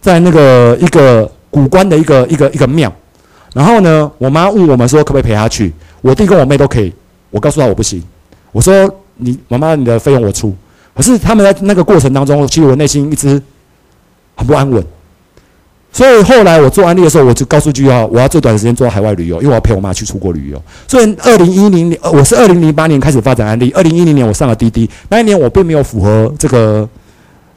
[0.00, 1.30] 在那个一个。
[1.54, 2.92] 古关的一个一个一个庙，
[3.52, 6.92] 然后呢，我妈问我们说可不可以陪她去，我弟跟我妹都可以，
[7.30, 8.02] 我告诉她我不行，
[8.50, 10.52] 我说你妈妈你的费用我出，
[10.96, 13.40] 可是他们在那个过程当中，其实我内心一直
[14.36, 14.84] 很不安稳，
[15.92, 20.62] 所以后来我做安利的时候，我就告诉句话，我要最短时间做海外旅游，因为我要陪我妈去出国旅游。
[20.88, 26.88] 所以二零一零年，我是二零零八年开始发展安利，二零一零年我上了滴滴，那一年我并没有符合这个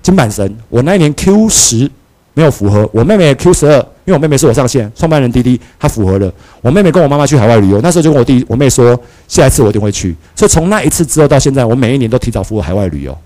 [0.01, 1.91] 金板神，我那一年 Q 十。
[2.33, 6.31] 没有符合，我妹妹 Q 十二，因为我妹妹是我上线创办人滴滴，她符合了。
[6.61, 8.95] 我妹妹跟我妈妈去海外旅游，那时候就跟我弟我妹说，
[9.27, 10.15] 下一次我一定会去。
[10.35, 13.17] 所以从那一次之后到现在，我每一年都提早符合海外旅游。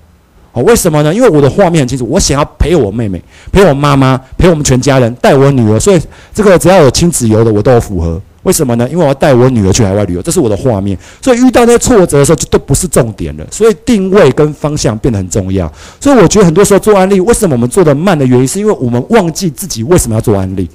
[0.52, 1.14] 好，为什么呢？
[1.14, 3.22] 因为我的画面很清楚，我想要陪我妹妹，
[3.52, 5.80] 陪我妈妈，陪我们全家人，带我女儿。
[5.80, 6.02] 所以
[6.34, 8.22] 这个只要有亲子游的，我都有符合。
[8.44, 8.90] 为什么呢？
[8.90, 10.98] 因为我要带我女儿去海外旅游，这是我的画面。
[11.22, 13.46] 所以遇到那些挫折的时候，就都不是重点了。
[13.52, 15.72] 所以定位跟方向变得很重要。
[16.00, 20.68] 所以我觉得很多时候做案例，为什么我们做的慢的原因，是因为我们忘记自己为什么要做案例。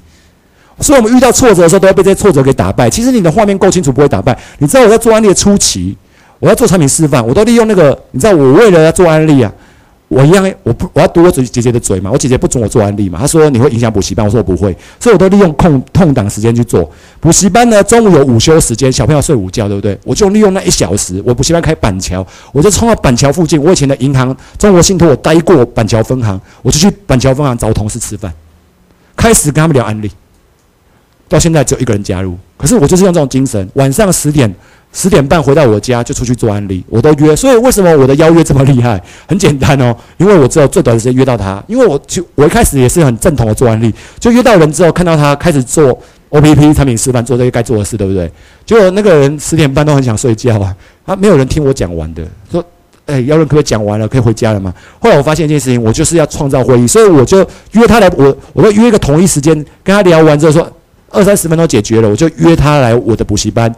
[0.81, 2.89] 所以我们遇到挫折的时候，都要被这些挫折给打败。
[2.89, 4.39] 其实你的画面够清楚，不会打败。
[4.59, 5.97] 你知道我在做案例的初期，
[6.39, 9.53] 我要做产品示范，我都利用那个，你知道我为了要做案例啊。
[10.09, 12.09] 我一样，我不我要堵我姐姐姐的嘴嘛。
[12.13, 13.19] 我姐姐不准我做安利嘛。
[13.19, 16.89] 她说你会影响补习班，我说我不会，所以我都利用空空档时间去做
[17.19, 17.83] 补习班呢。
[17.83, 19.99] 中午有午休时间，小朋友睡午觉，对不对？
[20.05, 23.61] 我就利用那一小时，我补习班开板桥，我就冲到板桥附近。
[23.61, 28.33] 我以前的银行中国信托，我待过板桥分行，我就去板桥分行找同事吃饭，
[29.17, 30.09] 开始跟他们聊安利。
[31.29, 34.55] 到现在只有一个人加入，可是我就是用这种精神，晚上十点。
[34.99, 37.37] 十点半回到我家就出去做安利，我都约。
[37.37, 38.99] 所以为什么我的邀约这么厉害？
[39.29, 41.63] 很简单哦，因为我只有最短的时间约到他。
[41.67, 45.89] 因为我就我一开始也是很正统的做安利，就约到人之后看到他开始做
[46.31, 48.33] O P P 产品示范，做这些该做的事，对不对？
[48.65, 50.75] 结果那个人十点半都很想睡觉啊，
[51.07, 52.65] 他没有人听我讲完的，说
[53.05, 54.09] ：“哎，邀约可不可以讲完了？
[54.09, 60.73] 可以回家了吗？”后来我发现一件事情，我就是要创造会议，所以我就约他来，我我都约一个同一时间跟他聊完之后，说
[61.11, 63.71] 二三十分钟解决了，我就约他来我的补习班，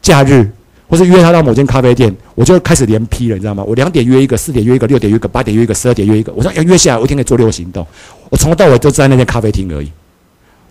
[0.00, 0.48] 假日。
[0.90, 3.62] 或是约他到某间咖啡店，我就开始连批了，你知道吗？
[3.64, 6.32] 我两点约一个，四点约一个，六点约一个，八点约一个，十二点约一个。
[6.32, 7.86] 我说要约下来，我一天可以做六个行动。
[8.28, 9.88] 我从头到尾都在那间咖啡厅而已，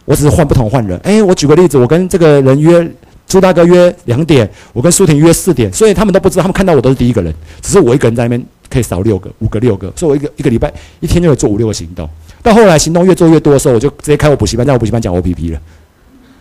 [0.03, 0.99] 我只是换不同换人。
[1.03, 2.85] 哎，我举个例子，我跟这个人约
[3.27, 12.09] 朱大哥约两点，我跟舒婷约四点，所以他们都不知道，他们看到我都是第一个人，只是我一个人在那边可以扫六个、五个、六个，所以我一个一个礼拜一天就可以做五六个行动。
[12.43, 15.59] 到后来行动越做越多的时候，我就直接开我补习班，在我补习班讲 O P P 了。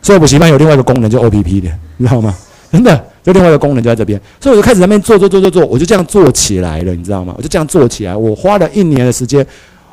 [0.00, 2.34] 所以补习班有另外一个功能，就 O P P 的，你知道吗？
[2.72, 3.04] 真的。
[3.24, 7.34] 就另外一个功能就在这边，所以我就开始在那边做做做做做，我就这样做起来了，你知道吗？
[7.36, 9.46] 我就这样做起来，我花了一年的时间。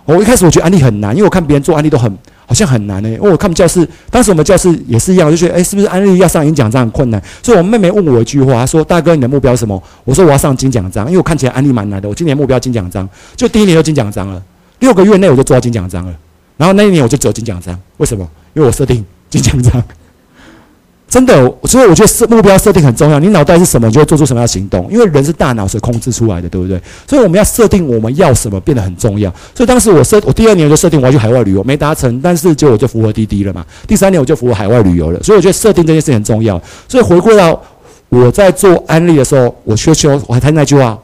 [0.05, 2.09] 我一开始我觉得安利很难，因为我看别人做安利都很
[2.45, 3.09] 好像很难呢。
[3.09, 7.21] 因为我看教室，当时我们教室也是一样，我就觉得哎，是不是安利要上演讲章很困难？
[7.41, 12.07] 所以我妹妹问我一句话，她说：“大哥，你的目标是什么？”我说：“我要上金奖章，因为我看起来安利蛮难的。
[12.07, 14.41] 我今年目标金奖章，就第一年就金奖章了，
[14.79, 16.13] 六个月内我就做到金奖章了。
[16.55, 18.25] 然后那一年我就只有金奖章，为什么？
[18.53, 19.83] 因为我设定金奖章。”
[21.07, 21.33] 真的，
[21.63, 23.19] 所以我觉得设目标设定很重要。
[23.19, 24.91] 你脑袋是什么，你就会做出什么样的行动。
[24.91, 26.81] 因为人是大脑所控制出来的，对不对？
[27.07, 29.33] 所以我们要设定我们要什么变得很重要。
[29.53, 33.63] 所以当时我设，我第二年就设定我要去海外旅游，没达成，但是结果就符合滴滴了嘛。
[33.87, 35.23] 第三年我就符合海外旅游了。
[35.23, 36.61] 所以我觉得设定这件事很重要。
[36.89, 37.61] 所以回归到
[38.09, 40.99] 我在做安利的时候，我需求我还谈那句话：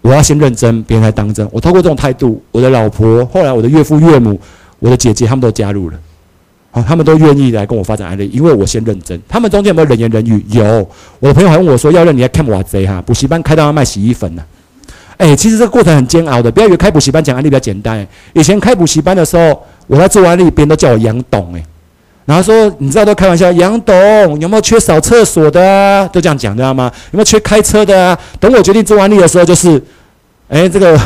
[0.00, 1.46] 我要先认真，别人才当真。
[1.52, 4.40] 我透过这种态度，我的老婆，后来我的岳父岳母，
[4.80, 5.96] 我的姐姐，他们都加入了。
[6.74, 9.20] 好，他们都愿意来跟我发展案例，因为我先认真。
[9.28, 10.42] 他们中间有没有人言人语？
[10.52, 10.88] 有，
[11.20, 13.02] 我的朋友还问我说：“要认你来看我贼哈？
[13.02, 14.42] 补习班开到要卖洗衣粉呢？”
[15.18, 16.50] 哎，其实这个过程很煎熬的。
[16.50, 18.04] 不要以为开补习班讲案例比较简单。
[18.32, 21.62] 以前开补习班的时候，我在做案例，别人都叫我杨董哎，
[22.24, 23.94] 然后说你知道都开玩笑，杨董
[24.40, 26.08] 有没有缺扫厕所的啊？
[26.10, 26.90] 都这样讲，知道吗？
[27.10, 28.18] 有没有缺开车的啊？
[28.40, 29.80] 等我决定做案例的时候，就是
[30.48, 30.98] 哎这个。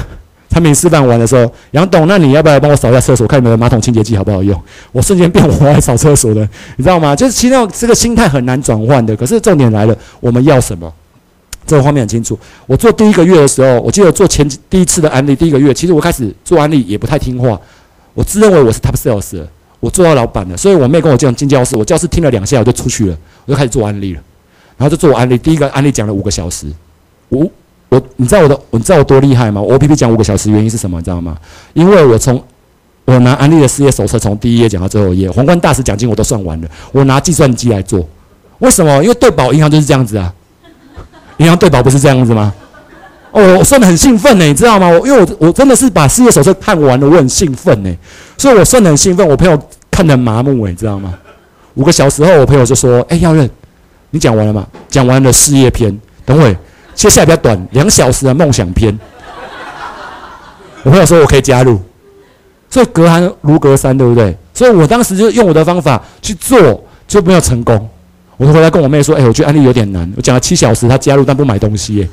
[0.57, 4.59] 产品示范完的时候，杨董，那你要不要帮我扫一下厕所，看你们的马桶清洁剂好不好用？
[4.91, 6.41] 我瞬间变我爱扫厕所的，
[6.79, 7.15] 你知道吗？
[7.15, 9.15] 就是其实这个心态很难转换的。
[9.15, 10.91] 可是重点来了，我们要什么？
[11.67, 12.39] 这个画面很清楚。
[12.67, 17.61] 我做第一个月的时候，我记得做前第一次的安利，第一个月，其实我开始做安利也不太听话。
[18.15, 19.45] 我自认为我是 top sales，
[19.79, 24.23] 我做到老板了，所以我妹跟我讲进教室，我教室听了两下我就出去了，我就开始做安利了，
[24.79, 26.67] 然后就做我安利，第一个安利讲了五个小时，
[27.29, 27.53] 五
[27.89, 29.61] 我你知道我的你知道我多厉害吗？
[29.61, 30.99] 我 O P P 讲五个小时原因是什么？
[30.99, 31.37] 你知道吗？
[31.73, 32.43] 因为我从
[33.05, 38.07] 我拿安利的事业手册从第一页讲到最后一页，皇冠大使奖金我都算完了，我拿计算机来做，
[38.59, 39.03] 为什么？
[39.03, 40.33] 因为对保银行就是这样子啊，
[41.39, 42.53] 银行对保不是这样子吗？
[43.31, 44.89] 哦，我算的很兴奋呢，你知道吗？
[44.89, 47.95] 我因为我我真的是把事业手册看完了，我很兴奋呢，
[48.37, 49.27] 所以我算的很兴奋。
[49.27, 49.57] 我朋友
[49.91, 51.15] 看得很麻木诶，你知道吗？
[51.75, 53.49] 五个小时后，我朋友就说：“哎，耀任，
[54.11, 54.67] 你讲完了吗？
[54.89, 56.57] 讲完了事业篇，等会
[56.97, 58.99] 接下来比较短，两小时的梦想篇。”
[60.83, 61.81] 我朋友说：“我可以加入。”
[62.69, 64.37] 所以隔行如隔山，对不对？
[64.53, 67.89] 所以我当时就用我的方法去做，就没有成功。
[68.37, 72.09] 我就回来跟我妹说：“哎，我觉得安利有点难。”我讲了七小时，她加入但不买东西耶。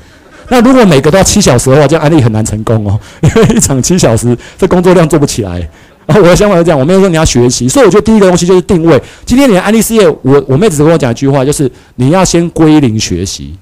[0.48, 5.58] 那如果每个都要七小时的话，这样安利很难成功哦，因为一场七小时，这工作量做不起来。
[6.06, 9.02] 然后我的想法是这样，我没有说你要学习，所以我觉得第一个东西就是定位。
[9.24, 13.54] 今天你的安利事业，我我妹子跟我讲一句话，就是你要先归零学习，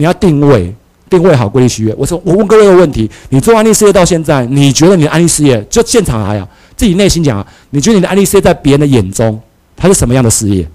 [0.00, 0.74] 你要定位，
[1.10, 1.94] 定位好归零学习。
[1.98, 9.38] 我说我问各位一个问题：你做安利事业到现在，你觉得你的安利事业就现场来啊，自己内心讲啊，你觉得你的安利事业在别人的眼中，
[9.76, 10.66] 它是什么样的事业？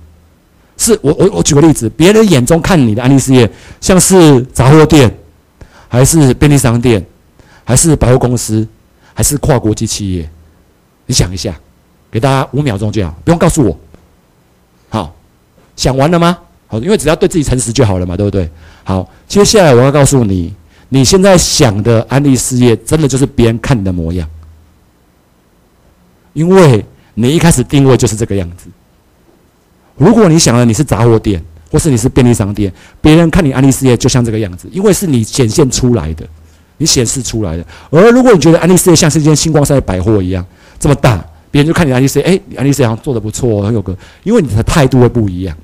[0.78, 3.50] 是我我我举个例子，别人眼中看你的安利事业，
[3.82, 5.12] 像是杂货店。
[5.88, 7.04] 还是便利商店，
[7.64, 8.68] 还是百货公司，
[9.14, 10.30] 还是跨国际企业？
[11.06, 11.56] 你想一下，
[12.12, 13.80] 给大家五秒钟就好，不用告诉我。
[14.90, 15.16] 好，
[15.78, 16.38] 想完了吗？
[16.68, 18.50] 好，因为只要对自己诚实就好了嘛，对不对？
[18.84, 20.54] 好，接下来我要告诉你，
[20.90, 24.28] 你现在想的安利事业，真的就是别人看你的模样，
[26.34, 28.68] 因为你一开始定位就是这个样子。
[29.96, 31.44] 如果你想的你是杂货店。
[31.72, 36.26] 或是你是便利商店，别人看你安利事业就像这个样子，因为是你显现出来的，
[36.78, 37.66] 你显示出来的。
[37.90, 40.46] 而如果你觉得安利事业像是一间星光三的百货一样
[40.80, 45.58] 这么大，别人就看你安利事业，哎，你安利事业好像做的不错，很有个，因为你的态度会不一样。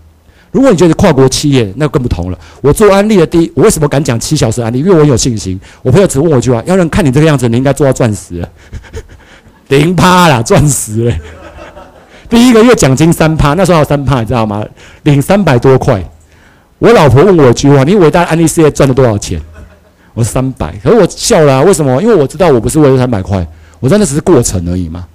[0.51, 2.37] 如果你觉得跨国企业，那更不同了。
[2.61, 4.79] 我做安利的第一，我为什么敢讲七小时安利？
[4.79, 5.59] 因为我有信心。
[5.81, 8.45] 我朋友只问我一句话：要人看你这个样子，你应该做到钻石，
[9.69, 11.19] 零趴啦，钻石嘞。
[12.29, 14.65] 第一个月奖金三趴，那时候还有三趴，你知道吗？
[15.03, 16.03] 领三百多块。
[16.79, 19.39] 我老婆问我一句话：“你伟大的安利事业赚了多少钱？”
[20.13, 20.73] 我说三百。
[20.83, 22.01] 可是我笑了，为什么？
[22.01, 23.47] 因为我知道我不是为了三百块，
[23.79, 25.05] 我真的只是过程而已嘛。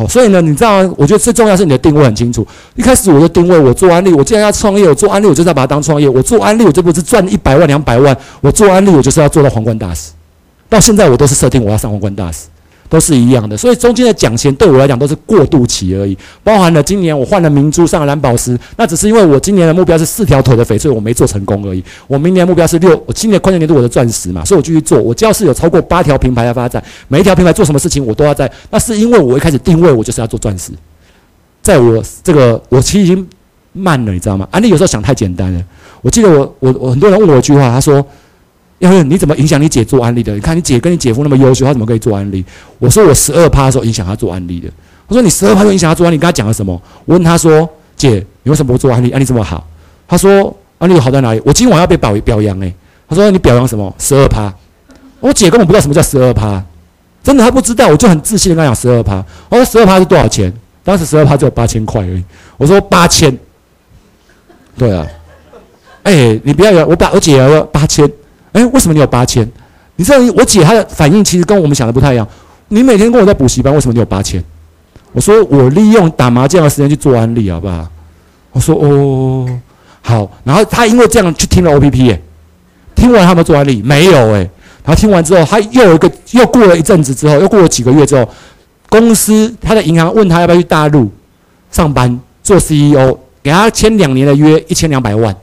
[0.00, 2.46] 好，所以呢，你知道，我觉得最重要是你的定位很清楚。
[2.74, 6.08] 一开始我就定位，我做安利，我既然要创业，我做安利，我就是要把它当创业。
[6.08, 10.12] 我做安利，我这不是赚一百万、两百万，我做安利，我就是要做到皇冠大使。
[10.70, 12.46] 到现在我都是设定我要上皇冠大使。
[12.90, 16.18] 都是一样的，所以中间的奖钱对我来讲都是过渡期而已。
[16.42, 21.82] 包含了今年我换了明珠，上了蓝宝石，那只是因为我今年的目标是四条腿的翡翠，我没做成功而已。
[22.08, 25.00] 我明年目标是六，我今年跨年年度我的钻石嘛，所以我继续做。
[25.00, 28.50] 我只要是有超过八条品牌的发展，每一条品牌做什么事情我都要在。
[28.72, 30.72] 那是因为我一开始定位我就是要做钻石，
[31.62, 33.24] 在我这个我其实已经
[33.72, 34.48] 慢了，你知道吗？
[34.50, 35.62] 安利有时候想太简单了。
[36.02, 38.04] 我记得我我我很多人问我一句话，他说。
[38.80, 40.34] 因为你怎么影响你姐做安利的？
[40.34, 42.42] 你看你姐跟你姐夫那么优秀，他怎么可以做安利？
[42.78, 44.68] 我说我十二趴的时候影响他做安利的。
[45.06, 46.72] 他说你十二趴就影响他做安利，你跟他讲了什么？
[47.04, 49.10] 我问他说：“姐，你为什么不做安利？
[49.10, 49.66] 安利这么好？”
[50.08, 51.42] 他说：“安利好在哪里？
[51.44, 52.74] 我今晚要被表表扬诶。
[53.06, 53.94] 他说：“你表扬什么？
[53.98, 54.50] 十二趴。”
[55.20, 56.64] 我姐根本不知道什么叫十二趴，
[57.22, 57.86] 真的他不知道。
[57.88, 59.22] 我就很自信的跟他讲十二趴。
[59.50, 60.50] 我说十二趴是多少钱？
[60.82, 62.24] 当时十二趴只有八千块而已。
[62.56, 63.36] 我说八千。
[64.78, 65.06] 对啊。
[66.04, 68.10] 哎，你不要我把我姐要八千。
[68.52, 69.48] 哎，为什么你有八千？
[69.96, 72.26] 你知道我姐她的反应其实跟我们想的不太一样。
[72.68, 74.42] 你每天跟我在补习班，为什么你有八千？
[75.12, 77.88] 我说我利用打麻将的时间去做安利，好不好？
[78.52, 79.60] 我说哦，
[80.00, 80.30] 好。
[80.44, 82.20] 然后他因为这样去听了 O P P，哎，
[82.94, 84.16] 听完他们做安利没有？
[84.34, 84.38] 哎，
[84.84, 88.28] 然后听完之后，他又有一个又过了一阵子之后，又过了几个月之后，
[88.88, 91.10] 公司他的银行问他要不要去大陆
[91.70, 95.36] 上班做 C E O，给他签两年的约，一千两百万。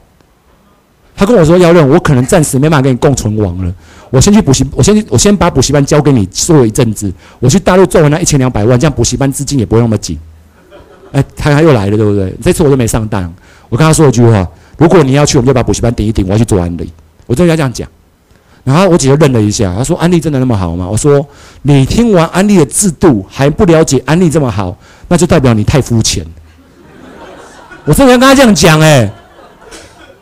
[1.17, 3.73] 他跟我说：“要认，我可能暂时没办法跟你共存亡了。
[4.11, 7.11] 我先去补习，我先去我先把补习班交给你做一阵子。
[7.39, 10.15] 我去大陆赚完那一千两百万，这样补习班资金也不会那么紧。
[11.11, 12.31] 哎，他他又来了，对不对？
[12.39, 13.33] 这次我就没上当。
[13.67, 14.47] 我跟他说一句话：
[14.77, 16.87] 如果你要去，我们就把补习班顶一顶，我要去做安利。
[17.25, 17.89] 我真的要这样讲。
[18.63, 20.87] 然后我姐就愣了一下，她说：安利真的那么好吗？
[20.87, 21.25] 我说：
[21.63, 26.23] 你听完安利的制度还不了解安利这么好，那就代表你太肤浅。
[27.85, 29.11] 我真的要跟他这样讲，哎。”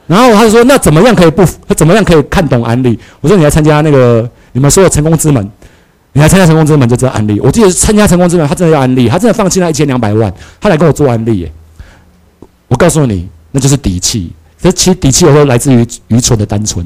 [0.07, 1.43] 然后他就说：“那怎么样可以不？
[1.67, 5.49] 他怎么样可以看懂安利？”我说：“你来参加那个你们说的成功之门，
[6.13, 7.39] 你来参加成功之门就知道安利。
[7.39, 10.31] 我记得参加成功之门，他真的要安利，他真的放弃了一千两百万，
[10.61, 11.49] 他来跟我做安利。
[12.67, 14.31] 我告诉你，那就是底气。
[14.61, 16.85] 这其实底气有时候来自于愚蠢的单纯。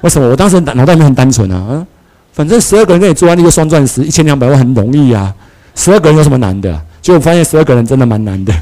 [0.00, 0.28] 为什么？
[0.28, 1.86] 我当时脑袋里面很单纯啊，嗯，
[2.32, 5.32] 反正十二个人跟你做安利就双钻石，一千两百万很容易啊。
[5.74, 6.80] 十二个人有什么难的？
[7.00, 8.52] 结果发现十二个人真的蛮难的。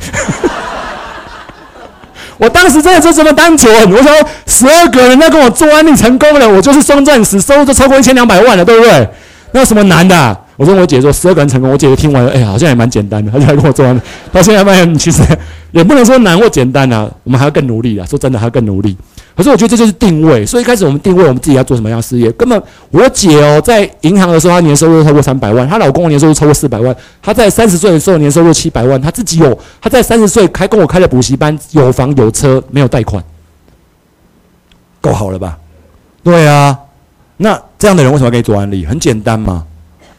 [2.42, 4.12] 我当时真的是这么单纯，我说
[4.46, 9.08] 十二个人要跟我做安利成功了，我就是双钻石，收入都超过一千两百万了，对不对？
[9.52, 10.36] 那有什么难的？
[10.62, 14.00] 我跟我姐说十二个人成功，我姐姐听完，哎，好像也蛮简单的，她就来跟我做安利。
[14.30, 15.20] 到现在发现其实
[15.72, 18.06] 也不能说难或简单啊，我们还要更努力啊。
[18.06, 18.96] 说真的，还要更努力。
[19.36, 22.30] 可是我觉得这就是定位，所以一开始我们定位我们自己要做什么样的事业。
[22.32, 33.20] 根本我姐哦，在银行的时候，她年收入超过三百万；她老公年收入超过四百万；她在三十岁的时候年收入七百万；她自己有，她在三十岁开跟我开了补习班，有房有车，没有贷款，
[35.00, 35.58] 够好了吧？
[36.22, 36.78] 对啊，
[37.38, 38.86] 那这样的人为什么可以做安利？
[38.86, 39.64] 很简单嘛，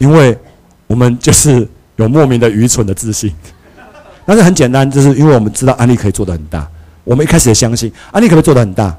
[0.04, 0.38] 因为
[0.86, 3.34] 我们就是有莫名的愚蠢的自信。
[4.28, 6.68] 但是很简单，就是因为我们知道安利可以做得很大，
[7.06, 8.94] 我们一开始也相信安利可以做得很大。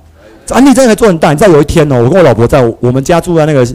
[0.49, 1.31] 安利真的可以做很大。
[1.33, 3.67] 你知道有一天哦，我跟我老婆在我们家住在那个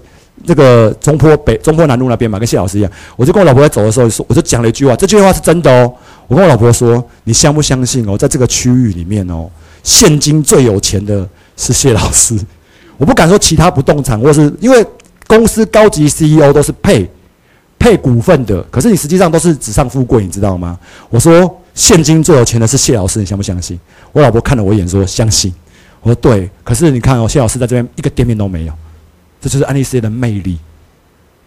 [0.46, 2.92] 那个中坡北中坡南路那边嘛，跟谢老师一样。
[3.16, 5.92] 我就跟我老婆在走的时候说，我就讲了一句话，这句话是真的哦。
[6.28, 8.18] 我跟我老婆说，你相不相信哦？
[8.18, 9.50] 在这个区域里面哦，
[9.82, 11.28] 现今最有钱的
[11.58, 12.38] 是谢老师。
[12.98, 14.86] 我不敢说其他不动产，或是因为
[15.26, 17.10] 公司高级 CEO 都是配
[17.80, 20.78] 配股份的，可是你实际上都是纸上富贵，你知道吗？
[21.10, 23.80] 我说现金最有钱的是谢老师，你相不相信？
[24.12, 25.54] 我老婆看了我一眼说，相信。
[26.02, 28.74] 我说对，可是你看哦，谢老师在这边一个店面都没有，
[29.42, 30.60] 这就是安利事业的魅力。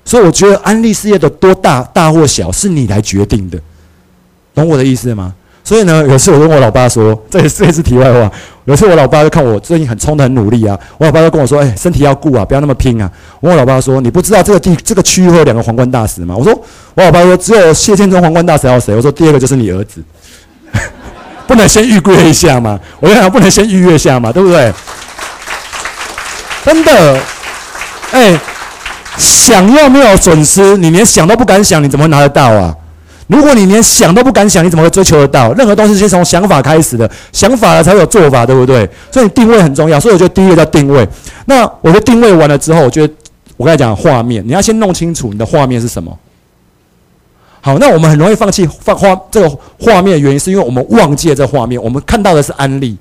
[0.05, 3.61] 所以我觉得安利事业的多大大或小是你来决定的，
[4.55, 5.35] 懂我的意思吗？
[5.65, 8.31] 所以呢，有次我跟我老爸说，这也这也是题外话。
[8.65, 13.11] 有次我老爸就看我最近很冲的很努力啊，我老爸就跟我说：“哎，身体要顾啊，不要那么拼啊。”
[13.41, 16.53] 我跟我老爸说：“你不知道这个地这个区域会有两个皇冠大使吗？”我说
[16.95, 20.03] ：“我老爸说只有谢建忠皇冠大使还有谁？”我说：“第二个就是你儿子。
[21.47, 22.79] ”不能先预约一下吗？
[23.01, 24.73] 我就想，不能先预约一下嘛，对不对？
[26.65, 27.21] 真的，
[28.13, 28.39] 哎，
[29.19, 32.75] 想要没有损失，你连想都不敢想，你怎么拿得到啊？
[33.33, 35.51] 如果你连想都不敢想，你怎么会追求得到？
[35.55, 38.87] 任何东西先从想法开始的，想法了才有做法，对不对？
[39.11, 39.99] 所以你定位很重要。
[39.99, 41.09] 所以我觉得第一个叫定位。
[41.47, 43.15] 那我觉得定位完了之后，我觉得
[43.57, 46.17] 我刚才讲画面，你要先弄清楚你的画面是什么。
[47.63, 51.83] 好，那我们很容易放弃放画这个画面的原因，是因为我们忘记了这画面。
[51.83, 52.97] 我们看到的是安利。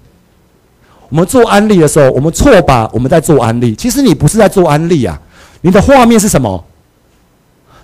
[1.10, 3.76] 我们做安利的时候，我们错把我们在做安利。
[3.76, 5.20] 其实你不是在做安利啊，
[5.62, 6.64] 你的画面是什么？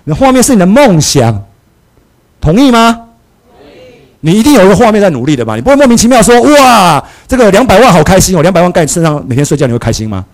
[0.04, 1.44] 你的画面是你的梦想，
[2.40, 3.00] 同意吗？
[4.20, 5.54] 你一定有一个画面在努力的吧？
[5.54, 10.24] 你不会莫名其妙说哇，这个两百万好开心哦，两百万盖你身上，每天睡觉你会开心吗？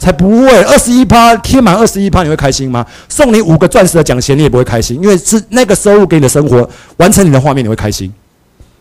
[0.00, 2.84] 才不会，二十一趴贴满二十一趴，你会开心吗？
[3.08, 8.12] 送你五个钻石的奖钱，你也不会开心，因为是那个收入给你的生活完成你的画面，你会开心，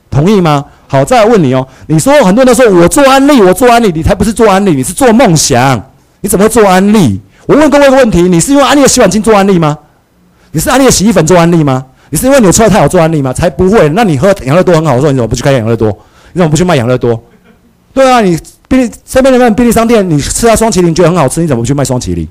[0.09, 0.65] 同意吗？
[0.87, 5.79] 好，再来问你哦，你说很多人都说我做安利，我做安利，你才不是做安利，你是做梦想，
[6.21, 7.21] 你怎么会做安利？
[7.45, 9.77] 我问各位一个问题，你是因为安利的洗碗巾做安利吗？
[10.53, 11.85] 你是安利的洗衣粉做安利吗？
[12.11, 13.33] 你是因为你的车太好做安利吗？
[13.33, 15.89] 才不会，那你喝养乐多很好，我说你怎么不去开养乐多？
[16.33, 17.19] 你怎么不去卖养乐多？
[17.91, 18.37] 对啊，你。
[18.71, 22.25] 便利身边的那便利商店，你吃下双麒麟觉得很好吃，你怎么不去卖双麒麟？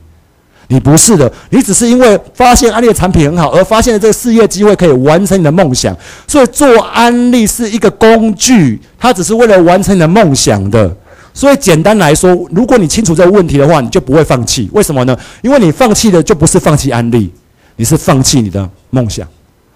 [0.69, 5.95] 你不是的，你只是因为发现安利的产品很好，而发现了这个事业机会可以完成你的梦想。
[6.27, 10.91] 所以做安利是一个工具，它只是为了完成你的梦想的。
[11.35, 14.67] 所以简单来说，如果你清楚这个问题的话，你就不会放弃。
[14.73, 15.15] 为什么呢？
[15.43, 17.31] 因为你放弃的就不是放弃安利，
[17.77, 19.29] 你是放弃你的梦想。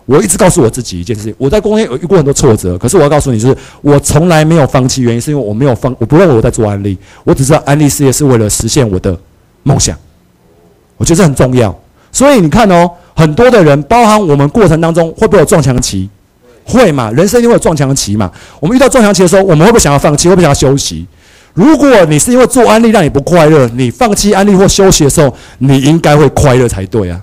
[0.07, 5.03] 我一直告诉我自己一件事情：我在公司有遇过很多挫折，可是我要告诉你，就是我从来没有放弃。
[5.03, 7.63] 原因是因为我没有放，我不认为我在做安利，我只知道。
[7.65, 9.19] 安利事业是为了实现我的
[9.63, 9.97] 梦想。
[10.97, 11.75] 我觉得这很重要。
[12.13, 16.09] 所以你看哦，很多的人，包含我们过程当中会不会有撞墙期？
[16.65, 17.11] 会嘛？
[17.11, 18.31] 人生一定会有撞墙期嘛？
[18.61, 20.29] 我们遇到撞墙期的时候，我们会不会想要放弃？
[20.29, 21.07] 会不会想要休息？
[21.55, 27.21] 如果你是因为做安利让你不快乐，你放弃安利或休息的时候，你应该会快乐才对啊。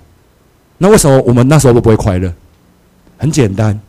[0.77, 2.31] 那为什么我们那时候都不会快乐？
[3.21, 3.79] 很简单，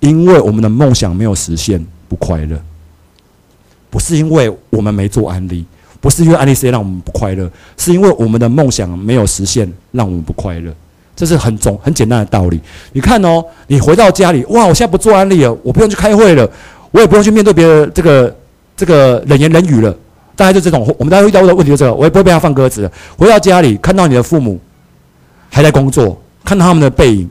[0.00, 2.60] 因为我们的梦想没有实现，不快乐。
[3.88, 5.64] 不是因为我们没做安利，
[6.02, 10.70] 不是因为安利事业让我们不快乐，是因为我们的梦想没有实现，让我们不快乐。
[11.16, 12.60] 这是很总很简单的道理。
[12.92, 16.46] 你看哦，你回到家里，哇，我现在不做安利了，我不用去开会了，
[16.90, 18.36] 我也不用去面对别人这个
[18.76, 19.96] 这个冷言冷语了。
[20.36, 22.90] 大概就这种，我们大家遇到的问题就这个，我也不会被他放鸽子。
[23.16, 24.60] 回到家里，看到你的父母
[25.48, 27.30] 还在工作，看到他们的背影。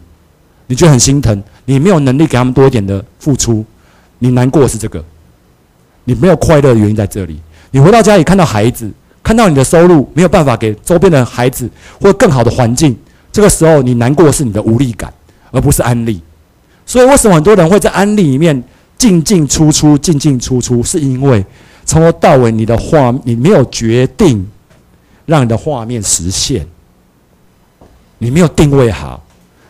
[0.68, 3.64] 你觉得很心疼，你没有能力给他们多一点的付出，
[4.20, 5.04] 你难过是这个，
[6.06, 7.40] 你没有快乐的原因在这里。
[7.72, 8.90] 你回到家里看到孩子，
[9.22, 12.96] 看到你的收入没有办法给周边的孩子或更好的环境，
[13.32, 15.14] 这个时候你难过是你的无力感，
[15.52, 16.22] 而不是安利。
[16.86, 18.64] 所以为什么很多人会在安利里面
[18.98, 21.46] 进进出出、进进出出，是因为
[21.86, 24.50] 从头到尾你的画你没有决定
[25.26, 26.68] 让你的画面实现，
[28.18, 29.22] 你没有定位好。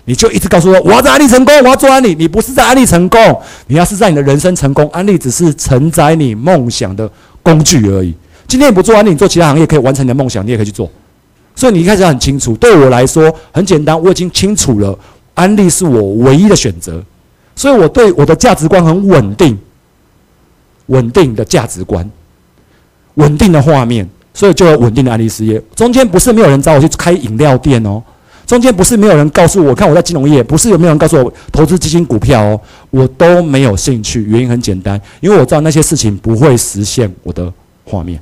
[0.05, 2.13] 你就一直告诉我我要在安利成功，我要做安利。
[2.15, 7.09] 你不是在安利成功，你要是在你的人生成功，安利只是承载你梦想的
[7.41, 8.13] 工具而已。
[8.47, 10.89] 今天你不做安利，你做其他行业可以完成你的梦想，你也可以去做。
[11.55, 14.97] 所以你一开始很清楚，对我来说很简单，我已经清楚了，
[15.35, 17.01] 安利是我唯一的选择。
[17.55, 19.57] 所以我对我的价值观很稳定，
[20.87, 22.09] 稳定的价值观，
[23.13, 25.61] 稳定的画面，所以就有稳定的安利事业。
[25.75, 28.01] 中间不是没有人找我去开饮料店哦，
[28.53, 34.21] 中间不是没有人告诉我，看我在金融业，不是有没有人告诉我投资基金股票哦，我都没有兴趣。
[34.25, 37.51] 原因很简单，因为我知道那些事情不会实现我的
[37.83, 38.19] 画面。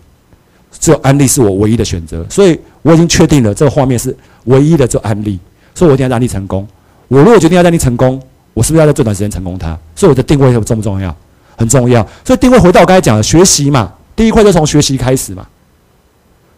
[0.79, 4.15] 只有安利是我唯一的选择，所以我已经确定了这个画面是
[4.45, 5.37] 唯一的，就安利，
[5.75, 6.65] 所以我一定要让安利成功。
[7.09, 8.17] 我如果决定要让你成功，
[8.53, 9.77] 我是不是要在最短时间成功它？
[9.97, 11.13] 所以我的定位重不重要？
[11.57, 12.01] 很重要。
[12.23, 15.45] 所以定位回到我刚才讲的学习嘛，第一块就从学习开始嘛，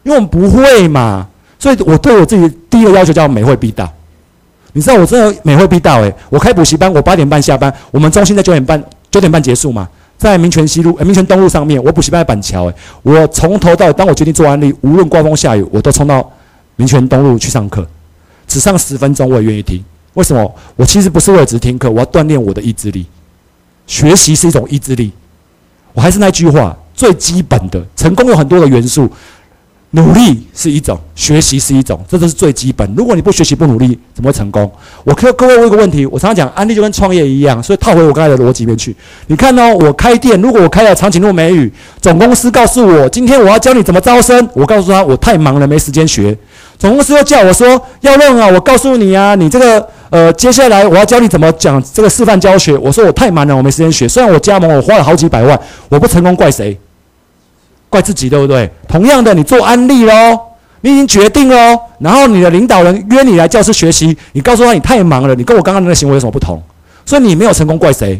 [0.03, 1.27] 因为我们不会嘛，
[1.63, 3.89] 所以我对我自己第一个要求叫每会必到。
[4.73, 9.87] 你知道我真的每会必到诶，我开补习班，我八点半下班，我们中心在九点半九点半结束嘛。
[10.17, 12.69] 在民权西路、民权东路上面，我补习班在板桥。
[12.69, 16.29] 哎，我从头到尾，当我决定做安利，无论刮风下雨，我都冲到
[16.75, 17.87] 民权东路去上课，
[18.45, 19.81] 只上十分钟我也愿意听。
[20.15, 20.53] 为什么？
[20.75, 23.05] 我其实不是为了只听课，我要锻炼我的意志力。
[23.87, 25.13] 学习是一种意志力。
[25.93, 29.09] 我还是那句话，最基本的成功有很多的元素。
[29.95, 32.91] 努力是一种，学习是一种，这都是最基本。
[32.97, 34.69] 如果你不学习不努力，怎么会成功？
[35.03, 38.95] 我可各位问一个问题，我常常讲，安利就跟创业一样，所以套回我刚才的逻辑里面去。
[39.27, 41.71] 你看哦，我开店，如果我开了长颈鹿美语，
[42.01, 46.35] 总公司告诉我，今天我要教你怎么招生，我告诉他我太忙了，没时间学。
[46.79, 54.07] 总公司又叫我说，要认啊，我告诉你啊，你这个呃，接下来我要教你怎么讲这个示范教学，我说我太忙了，我没时间学。
[54.07, 56.75] 虽然我加盟，我花了好几百万，我不成功怪谁？
[57.93, 58.67] 怪自己对不对？
[58.87, 60.39] 同样的，你做安利喽，
[60.81, 61.79] 你已经决定喽。
[61.99, 66.61] 然后你的领导人约你来教室学习，你告诉他你太忙了，你跟我刚刚那个行为有什么不同？
[67.05, 68.19] 所以你没有成功，怪谁？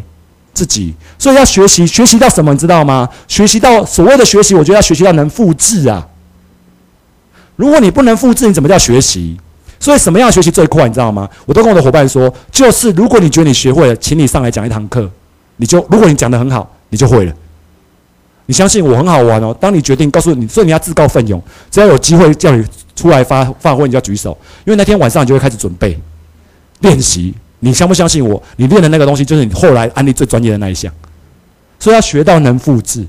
[0.52, 0.94] 自己。
[1.18, 3.08] 所以要学习，学习到什么你知道吗？
[3.26, 6.06] 学习到所谓的学习，我觉得要学习到能复制啊。
[7.56, 9.36] 如果你不能复制，你怎么叫学习？
[9.80, 10.86] 所以什么样学习最快？
[10.86, 11.28] 你知道吗？
[11.46, 15.10] 我都跟我的伙伴说，就是如果你觉得你学会了，请你上来讲一堂课，
[15.56, 17.32] 你就如果你讲得很好，你就会了。
[18.46, 19.56] 你相信我很好玩哦。
[19.58, 21.42] 当你决定告诉你，所以你要自告奋勇。
[21.70, 22.62] 只要有机会叫你
[22.94, 24.36] 出来发发挥，你就要举手。
[24.66, 25.98] 因为那天晚上你就会开始准备
[26.80, 27.32] 练习。
[27.60, 28.42] 你相不相信我？
[28.56, 30.92] 你练的那个东西就是你后来安利最专业的那一项。
[31.78, 33.06] 所以要学到能复制，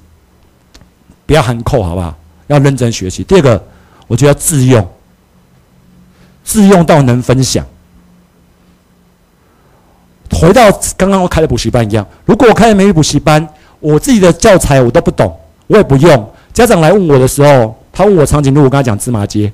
[1.25, 2.17] 不要含扣，好不好？
[2.47, 3.21] 要认真学习。
[3.21, 3.61] 第二个，
[4.07, 4.87] 我觉得自用，
[6.45, 7.65] 自用到能分享。
[10.31, 13.45] 回到刚刚我开的补习班一样，如果我开的美语补习班。
[13.85, 15.31] 我自己的教材我都不懂，
[15.67, 16.29] 我也不用。
[16.51, 19.51] 家长来问我的时候，他问我长颈鹿，我跟他讲芝麻街。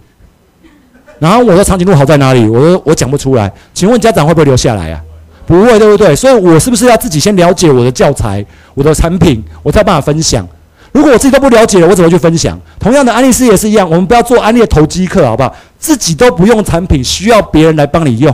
[1.20, 2.48] 然后我说长颈鹿好在哪里？
[2.48, 3.52] 我说我讲不出来。
[3.74, 5.02] 请问家长会不会留下来啊？
[5.46, 6.16] 不会，对不对？
[6.16, 10.48] 所以我是不是要自己先了解我的教材、我的产品，我才有办法分享？
[10.94, 12.58] 如果我自己都不了解，我怎么去分享？
[12.80, 15.54] 同样的，安利师也是一样，我们不要做安利的投机客，好不好？
[15.78, 18.34] 自己都不用产品，需要别人来帮你用。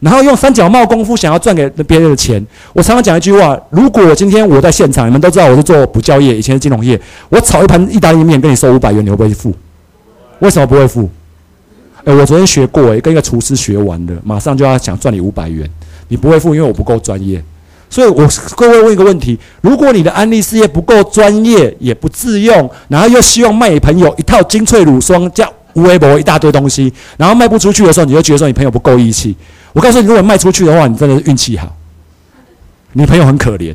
[0.00, 9.52] 然后用三脚帽功夫想要赚给别人的钱，我常常讲一句话：如果我今天我在现场，你们都知道我是做补教业，以前是金融业，我炒一盘意大利面跟你收五百元，你会不会付？
[10.38, 11.10] 为什么不会付？
[12.04, 15.68] 哎，我昨天学过，哎，跟一个厨师学完的，马上就要想赚你五百元，
[16.06, 17.42] 你不会付，因为我不够专业。
[17.90, 29.34] 所以我各位问一个问题：如果你的安利事业不够专业，也不自用，然后又希望卖给朋友一套精粹乳霜加微博一大堆东西，然后卖不出去的时候，你就觉得说你朋友不够义气。
[29.78, 31.72] 我告诉你，如果卖出去的话，你真的是运气好。
[32.94, 33.72] 你朋友很可怜。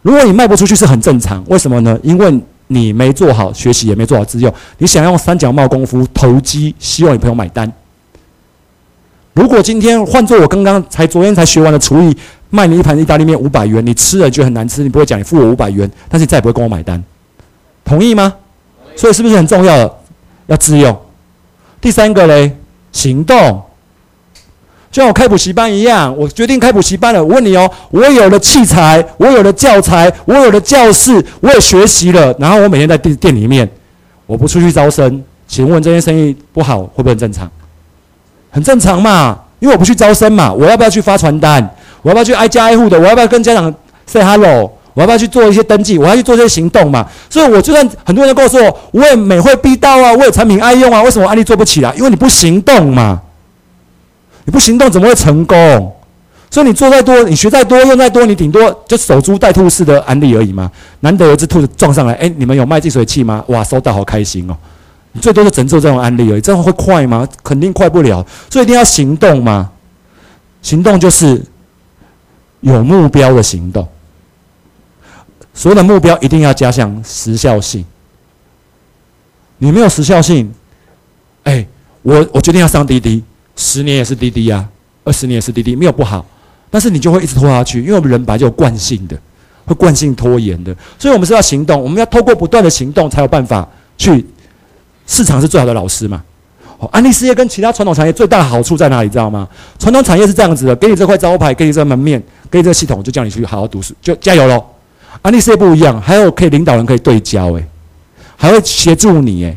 [0.00, 2.00] 如果你卖不出去是很正常，为什么呢？
[2.02, 4.50] 因为你没做好学习，也没做好自用。
[4.78, 7.70] 你想用三脚帽功夫投机，希望你朋友买单。
[9.34, 12.16] 如果今天换做我刚刚才昨天才学完的厨艺，
[12.48, 17.04] 卖你一盘意大利面五百元，你吃了觉得很难吃，你不会讲你付我五百元，但是你再也不会跟我买单，
[17.84, 18.32] 同意吗？
[18.96, 19.98] 所以是不是很重要的
[20.46, 20.98] 要自用？
[21.78, 22.56] 第三个嘞，
[22.90, 23.62] 行动。
[24.90, 27.22] 就像我开补习班一样，我决定开补习班了。
[27.22, 32.34] 我问你哦，我有了器材，我有了教材，我有了教室，我也学习了。
[32.40, 33.68] 然后我每天在店店里面，
[34.26, 37.48] 我不出去招生，请问这些生意不好会不会很正常？
[38.50, 40.52] 很正常嘛，因为我不去招生嘛。
[40.52, 41.62] 我要不要去发传单？
[42.02, 42.98] 我要不要去挨家挨户的？
[42.98, 43.72] 我要不要跟家长
[44.06, 44.72] say hello？
[44.94, 45.96] 我要不要去做一些登记？
[45.98, 47.06] 我要去做一些行动嘛？
[47.30, 51.94] 所以，我就算很多人告诉我，我也美会必到啊，我有产品爱用啊，为什么安利做不起来？
[51.94, 53.20] 因为你不行动嘛。
[54.50, 55.56] 你不行动怎么会成功？
[56.50, 60.68] 所以你做再多，你学再多，用再多，你顶多就守株待兔式的安利而已嘛。
[60.98, 63.44] 难得有只兔子撞上来，哎，你们有卖净水器吗？
[63.46, 64.56] 哇，收到好开心哦。
[65.12, 67.28] 你最多就只做这种安利而已，这样会快吗？
[67.44, 68.26] 肯定快不了。
[68.50, 69.70] 所以一定要行动嘛。
[70.62, 71.40] 行动就是
[72.58, 73.86] 有目标的行动。
[75.54, 77.84] 所有的目标一定要加上时效性。
[79.58, 80.52] 你没有时效性，
[81.44, 81.64] 哎，
[82.02, 83.22] 我我决定要上滴滴，
[83.62, 84.66] 十年也是滴滴呀，
[85.04, 86.24] 二十年也是滴滴，没有不好，
[86.70, 89.14] 但是你就会一直拖下去，因为我们人本来就有惯性的，
[89.66, 94.24] 会惯性拖延的，所以我们是要行动，我们要透过不断的行动才有办法去。
[95.06, 96.22] 市场是最好的老师嘛？
[96.78, 99.08] 哦，安利事业跟其他传统产业最大的好处在哪里？
[99.10, 99.46] 知道吗？
[99.78, 104.64] 传统产业是这样子的，给你这块招牌，给你这门面，给你这系统，就叫你去好好读书，就加油喽。
[105.20, 107.66] 安利事业不一样，还有可以领导人可以对焦，诶，
[108.36, 109.54] 还会协助你，诶。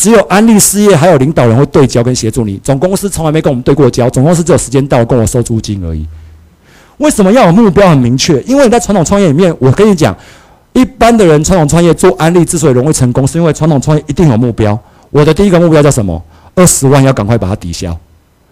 [0.00, 6.06] 只有安利事业还有领导人会对焦跟协助你，总公司从来没跟我们对过焦，总公司只有时间到跟我收租金而已。
[6.96, 8.40] 为什么要有目标很明确？
[8.44, 10.16] 因为你在传统创业里面，我跟你讲。
[10.72, 14.78] 一般的人传统创业做安利之所以容易成功，是因为传统创业一定有目标。
[15.10, 16.22] 我的第一个目标叫什么？
[16.54, 17.94] 二十万要赶快把它抵消，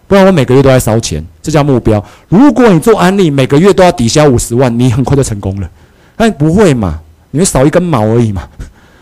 [0.05, 2.03] 不然我每个月都在烧钱，这叫目标。
[2.27, 5.69] 如果你做安利，每个月都要抵消五十万，你很快就成功了。
[6.17, 6.99] 但不会嘛？
[7.31, 8.45] 你会少一根毛而已嘛？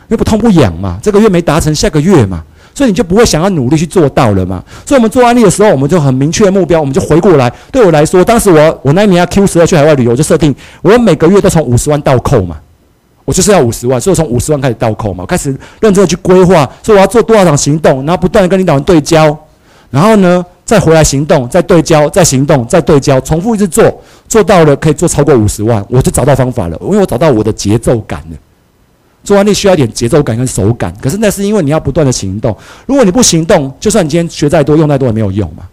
[0.08, 0.98] 因为不痛不痒嘛？
[1.02, 2.44] 这个月没达成，下个月嘛？
[2.74, 4.64] 所以你就不会想要努力去做到了嘛？
[4.86, 7.52] 所以我们做安利的时候，我们就很明确目标，我们就回过来。
[7.72, 12.58] 对我来说，当时我我那一年要 Q 十二去海外旅游，就设定我每个月都从五十万倒扣嘛。
[13.26, 15.50] 我就是要五十万，所以我从五十万开始倒扣嘛，开始
[15.82, 19.38] 认真的去规划，说我要做多少场行动，然后不断的跟领导人对焦，
[19.90, 23.84] 然后呢再回来行动，再对焦，再行动，再对焦，重复一直做，
[24.30, 28.38] 做到了可以做超过五十万，我就找到方法了，因为我找到我的节奏感了。
[29.28, 32.56] 做案例需要一点节奏感跟手感，可是那是因为你要不断的行动，
[32.86, 35.64] 如果你不行动，就算你今天学再多，用再多也没有用嘛。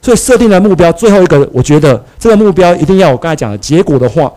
[0.00, 4.32] 所以设定的目标，最后一个我觉得这个目标一定要我刚才讲的结果的画，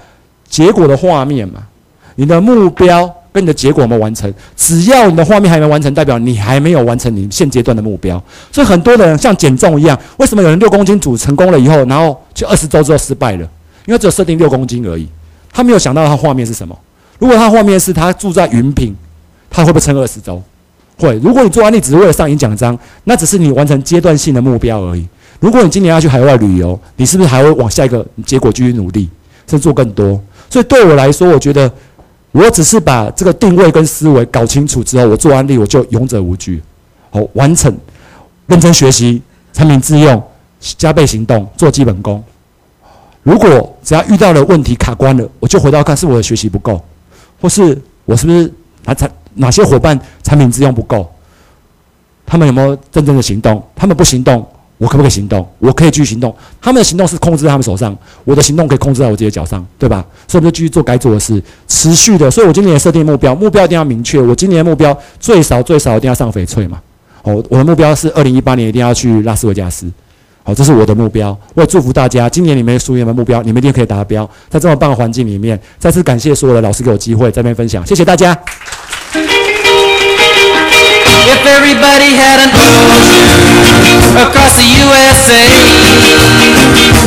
[0.49, 1.63] 结果的画面嘛。
[2.15, 4.33] 你的目标跟你的结果有没有完成？
[4.57, 8.21] 只要你的画面还没完成，代表你还没有完成你现阶段的目标。
[8.51, 13.47] 所以很多人像减重一样，为什么有人六公斤组成功了以后，然后就二十周之后失败了？
[13.85, 15.07] 因为只有设定六公斤而已，
[15.53, 16.77] 他没有想到他画面是什么。
[17.19, 18.95] 如果他画面是他住在云品，
[19.49, 20.41] 他会不会撑二十周？
[20.97, 21.15] 会。
[21.19, 25.07] 如果你做安利只是为了上演奖章，那只是你完成阶段性的目标而已。
[25.39, 29.07] 如果你今年要去海外旅游，你是不是还会往下一个结果继续努力，
[29.45, 30.19] 甚至做更多？
[30.49, 31.71] 所以对我来说，我觉得。
[32.31, 36.61] 我只是把这个定位跟思维搞清楚之后，我做安利我就勇者无惧，
[37.09, 37.75] 好完成，
[38.45, 39.19] 认真学习，
[39.51, 40.23] 产品自用，
[40.77, 42.23] 加倍行动，做基本功。
[43.23, 46.79] 如果只要遇到了问题卡关了，我就回到看是我的学习不够，
[47.39, 48.51] 或是我是不是
[48.85, 51.09] 哪产哪些伙伴产品自用不够，
[52.25, 53.63] 他们有没有真正的行动？
[53.75, 54.45] 他们不行动。
[54.77, 55.45] 我可不可以行动？
[55.59, 56.33] 我可以继续行动。
[56.61, 60.05] 他们的行动是控制在他们手上，我的行动可以控制在我自己的脚上，对吧？
[60.25, 62.31] 所以我们就继续做该做的事，持续的。
[62.31, 64.21] 所以我今年也设定目标，目标一定要明确。
[64.21, 66.79] 我今年的目标最少最少一定要上翡翠嘛。
[67.23, 69.85] 哦，我的目标是二零一八年一定要去拉斯维加斯。
[70.43, 71.37] 好，这是我的目标。
[71.53, 74.29] 我也祝福大家，今年你们属于你们目标，你们一定可以达标。
[74.49, 78.37] 在这么棒的环境里面，再次感谢所有的老师给我机会在这边分享，谢谢大家。
[81.29, 83.27] If everybody had an ocean
[84.17, 85.45] across the USA,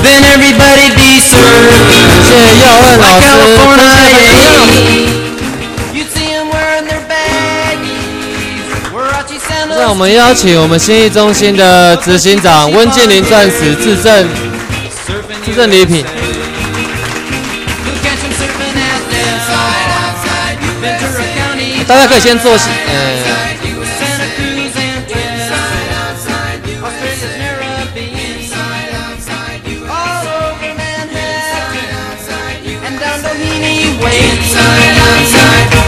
[0.03, 1.73] then everybody be served
[2.87, 3.93] like California.
[9.83, 14.29] 让我们邀请我们新义中心的执行长温建林钻石致赠
[15.45, 16.05] 致赠礼品。
[21.85, 23.23] 大家可以先坐下，呃。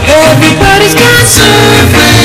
[0.07, 2.24] Everybody's got some